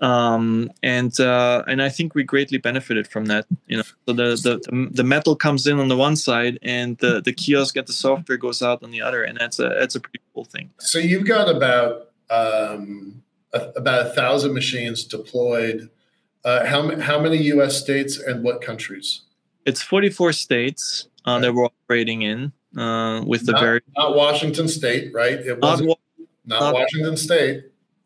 [0.00, 3.46] Um, and uh, and I think we greatly benefited from that.
[3.66, 7.20] You know, so the, the the metal comes in on the one side, and the
[7.20, 10.00] the kiosk and the software goes out on the other, and that's a that's a
[10.00, 10.70] pretty cool thing.
[10.78, 12.06] So you've got about.
[12.30, 13.22] Um
[13.52, 15.90] a, about a thousand machines deployed.
[16.44, 17.80] Uh, how how many U.S.
[17.80, 19.22] states and what countries?
[19.66, 24.68] It's 44 states uh, that we're operating in uh, with the not, very not Washington
[24.68, 25.38] State, right?
[25.38, 25.98] It wasn't not,
[26.46, 27.64] not, not Washington State.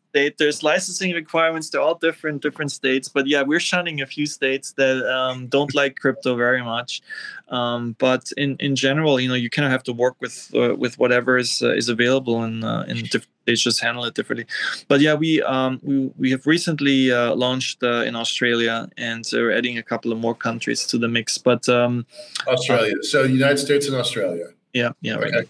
[0.09, 0.37] state.
[0.37, 1.69] There's licensing requirements.
[1.69, 3.07] They're all different, different states.
[3.07, 7.01] But yeah, we're shunning a few states that um, don't like crypto very much.
[7.47, 10.75] Um, but in, in general, you know, you kind of have to work with uh,
[10.75, 13.61] with whatever is uh, is available in uh, in different states.
[13.61, 14.45] Just handle it differently.
[14.87, 19.51] But yeah, we um, we we have recently uh, launched uh, in Australia, and we're
[19.51, 21.37] adding a couple of more countries to the mix.
[21.37, 22.05] But um,
[22.47, 24.47] Australia, so United States and Australia.
[24.73, 25.31] Yeah, yeah, okay.
[25.37, 25.49] right.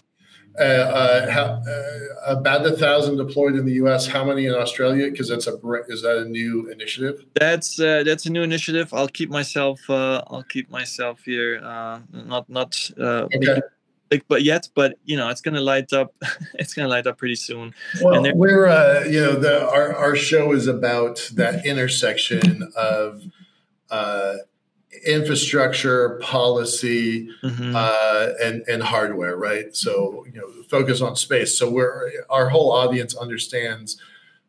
[0.58, 4.06] Uh, uh, how, uh, about a thousand deployed in the U.S.
[4.06, 5.10] How many in Australia?
[5.10, 5.54] Because that's a
[5.88, 7.26] is that a new initiative?
[7.34, 8.94] That's uh, that's a new initiative.
[8.94, 11.60] I'll keep myself uh, I'll keep myself here.
[11.62, 13.60] Uh, not not okay.
[14.08, 16.14] Big, but yet, but you know, it's gonna light up.
[16.54, 17.74] it's gonna light up pretty soon.
[18.00, 23.22] Well, we're uh, you know the our our show is about that intersection of
[25.04, 27.72] infrastructure, policy, mm-hmm.
[27.74, 29.74] uh, and and hardware, right?
[29.74, 31.58] So you know, focus on space.
[31.58, 34.00] So we're our whole audience understands,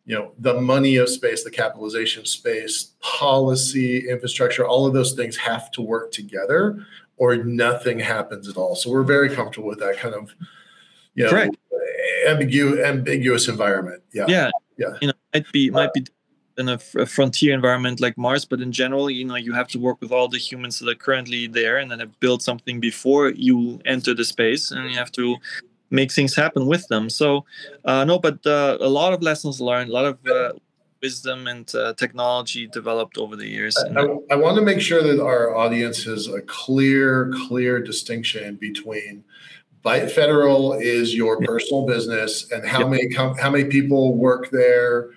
[0.05, 4.65] you know, the money of space, the capitalization of space, policy, infrastructure.
[4.65, 6.85] All of those things have to work together,
[7.18, 8.76] or nothing happens at all.
[8.76, 10.34] So we're very comfortable with that kind of,
[11.15, 11.57] you know, Correct.
[12.28, 14.03] ambiguous ambiguous environment.
[14.13, 14.97] Yeah, yeah, yeah.
[15.01, 16.05] You know, it might be might be
[16.57, 19.80] in a, a, frontier environment like Mars, but in general, you know, you have to
[19.80, 23.30] work with all the humans that are currently there and then have built something before
[23.30, 25.38] you enter the space, and you have to
[25.89, 27.09] make things happen with them.
[27.09, 27.45] So,
[27.86, 30.53] uh, no, but uh, a lot of lessons learned, a lot of uh,
[31.01, 33.77] wisdom and uh, technology developed over the years.
[33.77, 38.55] I, I, I want to make sure that our audience has a clear, clear distinction
[38.55, 39.23] between
[39.83, 45.11] Byte Federal is your personal business, and how many how many people work there.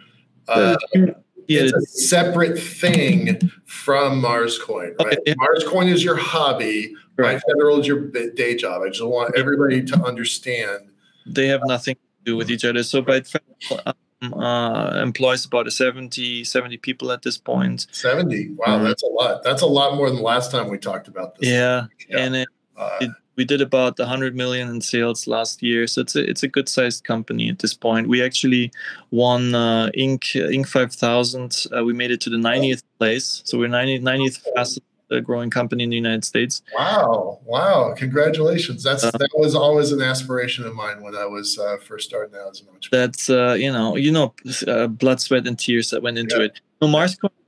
[0.47, 5.18] Uh, yeah, it's a separate thing from Mars Coin, right?
[5.18, 5.35] Okay.
[5.37, 6.95] Mars Coin is your hobby.
[7.16, 7.41] Right.
[7.49, 8.83] Federal is your day job.
[8.83, 10.89] I just want everybody to understand.
[11.26, 12.83] They have nothing to do with each other.
[12.83, 17.87] So Byte Federal uh, employs about 70, 70 people at this point.
[17.93, 18.51] 70.
[18.51, 18.85] Wow, mm-hmm.
[18.85, 19.43] that's a lot.
[19.43, 21.49] That's a lot more than last time we talked about this.
[21.49, 21.87] Yeah.
[22.09, 22.18] yeah.
[22.18, 23.11] And it, uh, it
[23.41, 26.68] we did about 100 million in sales last year so it's a, it's a good
[26.68, 28.71] sized company at this point we actually
[29.12, 33.68] won uh, inc inc 5000 uh, we made it to the 90th place so we're
[33.68, 36.63] 90, 90th fastest uh, growing company in the united states.
[36.77, 37.41] Wow.
[37.45, 37.95] Wow.
[37.97, 38.83] Congratulations.
[38.83, 42.35] That's uh, that was always an aspiration of mine when i was uh, first starting
[42.37, 43.07] out as an entrepreneur.
[43.07, 44.35] That's uh, you know you know
[44.89, 46.45] blood sweat and tears that went into yeah.
[46.45, 46.61] it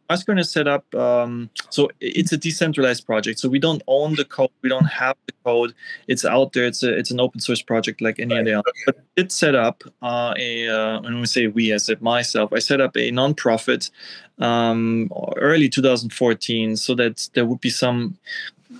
[0.08, 3.38] mars Marscoin is set up um, so it's a decentralized project.
[3.38, 5.74] So we don't own the code, we don't have the code.
[6.08, 6.66] It's out there.
[6.66, 8.62] It's a, it's an open source project like any other.
[8.86, 12.52] But it set up uh, a uh, when we say we, I said myself.
[12.52, 13.90] I set up a nonprofit
[14.38, 18.18] um, early 2014, so that there would be some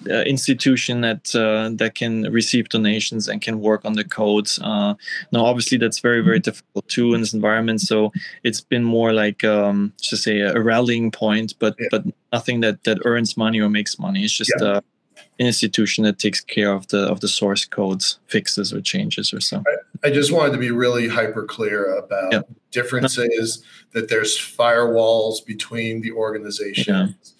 [0.08, 4.58] uh, institution that uh, that can receive donations and can work on the codes.
[4.62, 4.94] Uh,
[5.32, 7.80] now, obviously, that's very very difficult too in this environment.
[7.80, 11.88] So it's been more like um, just say a rallying point, but yeah.
[11.90, 14.24] but nothing that that earns money or makes money.
[14.24, 14.66] It's just yeah.
[14.66, 14.80] uh,
[15.38, 19.40] an institution that takes care of the of the source codes fixes or changes or
[19.40, 19.62] so.
[19.66, 22.42] I, I just wanted to be really hyper clear about yeah.
[22.70, 27.31] differences that there's firewalls between the organizations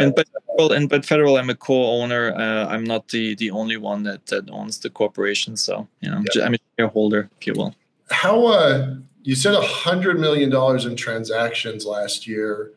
[0.00, 2.34] and Byte Federal, and Byte Federal, I'm a co-owner.
[2.34, 5.56] Uh, I'm not the the only one that that owns the corporation.
[5.56, 6.44] So you know, yeah.
[6.44, 7.74] I'm a shareholder, if you will.
[8.10, 12.72] How uh, you said a hundred million dollars in transactions last year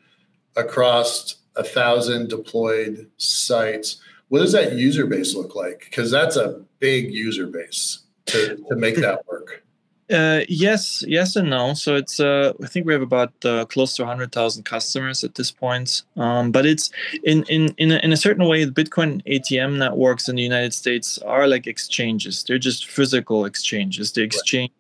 [0.56, 4.02] across a thousand deployed sites.
[4.30, 5.80] What does that user base look like?
[5.90, 9.64] Because that's a big user base to, to make that work.
[10.12, 11.74] Uh, yes, yes, and no.
[11.74, 15.52] So it's uh, I think we have about uh, close to 100,000 customers at this
[15.52, 16.04] point.
[16.18, 16.92] Um, but it's
[17.24, 20.74] in in in a, in a certain way, the Bitcoin ATM networks in the United
[20.74, 22.44] States are like exchanges.
[22.44, 24.12] They're just physical exchanges.
[24.12, 24.72] They exchange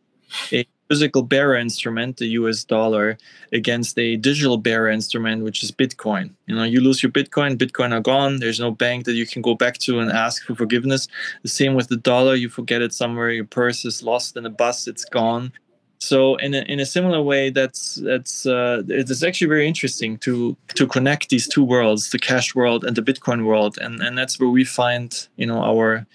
[0.51, 0.67] right.
[0.67, 3.17] a physical bearer instrument, the US dollar,
[3.53, 6.31] against a digital bearer instrument, which is Bitcoin.
[6.47, 8.39] You know, you lose your Bitcoin, Bitcoin are gone.
[8.41, 11.07] There's no bank that you can go back to and ask for forgiveness.
[11.43, 14.49] The same with the dollar, you forget it somewhere, your purse is lost in a
[14.49, 15.53] bus, it's gone.
[16.01, 20.57] So in a, in a similar way, that's that's uh, it's actually very interesting to
[20.73, 24.39] to connect these two worlds, the cash world and the Bitcoin world, and and that's
[24.39, 26.07] where we find you know our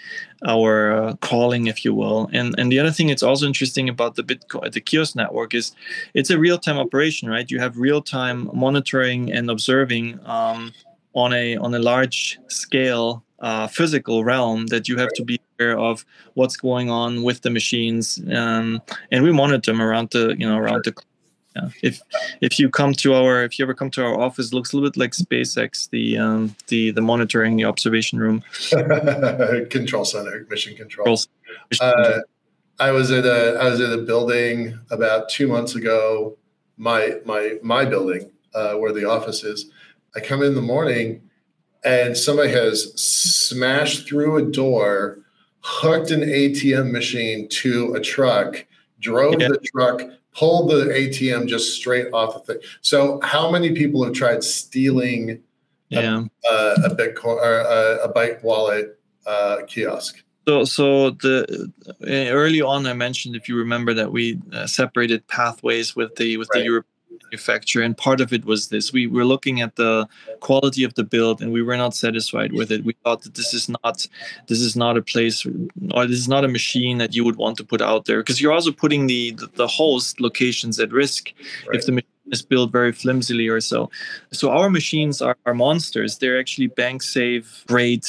[0.45, 2.29] our uh, calling, if you will.
[2.33, 5.71] And and the other thing it's also interesting about the Bitcoin the kiosk network is
[6.15, 7.49] it's a real time operation, right?
[7.49, 10.73] You have real time monitoring and observing um,
[11.15, 15.79] on a on a large scale uh, physical realm that you have to be aware
[15.79, 18.83] of what's going on with the machines um,
[19.13, 20.93] and we monitor them around the you know around the
[21.55, 21.69] yeah.
[21.89, 22.01] if
[22.41, 24.77] if you come to our if you ever come to our office it looks a
[24.77, 28.43] little bit like SpaceX the um, the the monitoring the observation room.
[29.71, 31.17] Control center mission control.
[31.81, 32.19] Uh,
[32.81, 36.37] I was at a I was at a building about two months ago
[36.77, 39.71] my my my building uh, where the office is.
[40.17, 41.23] I come in the morning,
[41.87, 45.21] and somebody has smashed through a door,
[45.61, 48.67] hooked an ATM machine to a truck,
[48.99, 49.49] drove yeah.
[49.49, 50.03] the truck,
[50.35, 52.63] pulled the ATM just straight off the thing.
[52.81, 55.43] So, how many people have tried stealing
[55.89, 56.25] yeah.
[56.51, 60.23] a, a Bitcoin or a, a Byte wallet uh, kiosk?
[60.49, 65.27] So, so the uh, early on, I mentioned, if you remember, that we uh, separated
[65.29, 66.61] pathways with the with right.
[66.61, 66.96] the European
[67.27, 70.09] manufacturer, and part of it was this: we were looking at the
[70.41, 72.85] quality of the build, and we were not satisfied with it.
[72.85, 74.07] We thought that this is not
[74.49, 75.47] this is not a place,
[75.95, 78.41] or this is not a machine that you would want to put out there, because
[78.41, 81.33] you're also putting the, the, host locations at risk
[81.67, 81.77] right.
[81.77, 83.91] if the machine is built very flimsily or so.
[84.33, 86.19] So our machines are, are monsters.
[86.19, 88.07] They're actually bank safe, great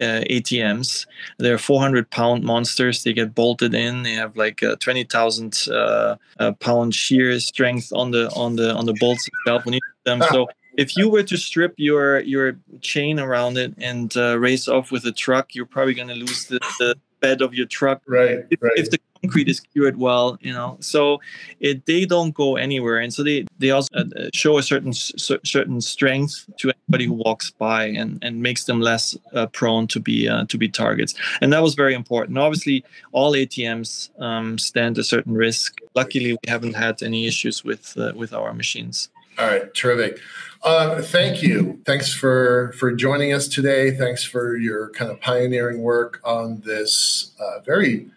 [0.00, 1.06] uh, ATMs.
[1.38, 3.04] They're 400 pound monsters.
[3.04, 4.02] They get bolted in.
[4.02, 8.94] They have like 20,000 uh, uh, pound shear strength on the on the on the
[9.00, 10.22] bolts itself when you them.
[10.30, 14.90] So if you were to strip your your chain around it and uh, race off
[14.90, 18.02] with a truck, you're probably going to lose the, the bed of your truck.
[18.06, 18.44] Right.
[18.50, 18.72] If, right.
[18.76, 21.20] if the concrete is cured well, you know, so
[21.60, 24.92] it, they don't go anywhere, and so they they also uh, uh show a certain
[24.92, 30.00] certain strength to anybody who walks by, and and makes them less uh, prone to
[30.00, 32.38] be uh, to be targets, and that was very important.
[32.38, 35.80] Obviously, all ATMs um, stand a certain risk.
[35.94, 39.08] Luckily, we haven't had any issues with uh, with our machines.
[39.38, 40.20] All right, terrific.
[40.62, 41.80] Uh, thank you.
[41.86, 43.90] Thanks for for joining us today.
[43.90, 48.10] Thanks for your kind of pioneering work on this uh, very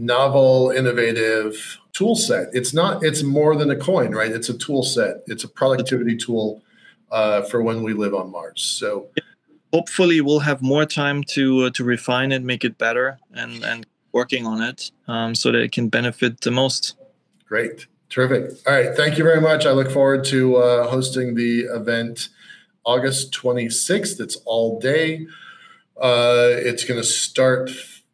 [0.00, 2.48] novel, innovative tool set.
[2.52, 3.04] It's not.
[3.04, 4.30] It's more than a coin, right?
[4.30, 5.22] It's a tool set.
[5.26, 6.62] It's a productivity tool
[7.10, 8.62] uh, for when we live on Mars.
[8.62, 9.08] So
[9.72, 13.86] hopefully, we'll have more time to uh, to refine it, make it better, and and
[14.12, 16.96] working on it um, so that it can benefit the most.
[17.46, 17.86] Great.
[18.08, 18.58] Terrific.
[18.66, 18.96] All right.
[18.96, 19.66] Thank you very much.
[19.66, 22.28] I look forward to uh, hosting the event
[22.84, 24.20] August 26th.
[24.20, 25.28] It's all day.
[26.00, 27.70] Uh, it's going to start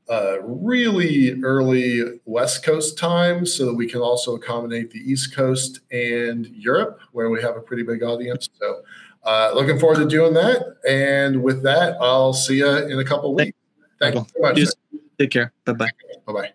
[0.08, 5.80] uh, really early West Coast time so that we can also accommodate the East Coast
[5.90, 8.48] and Europe, where we have a pretty big audience.
[8.60, 8.82] So,
[9.24, 10.76] uh, looking forward to doing that.
[10.88, 13.56] And with that, I'll see you in a couple weeks.
[13.98, 14.58] Thank you so much.
[15.18, 15.52] Take care.
[15.64, 15.90] Bye bye.
[16.26, 16.52] Bye bye.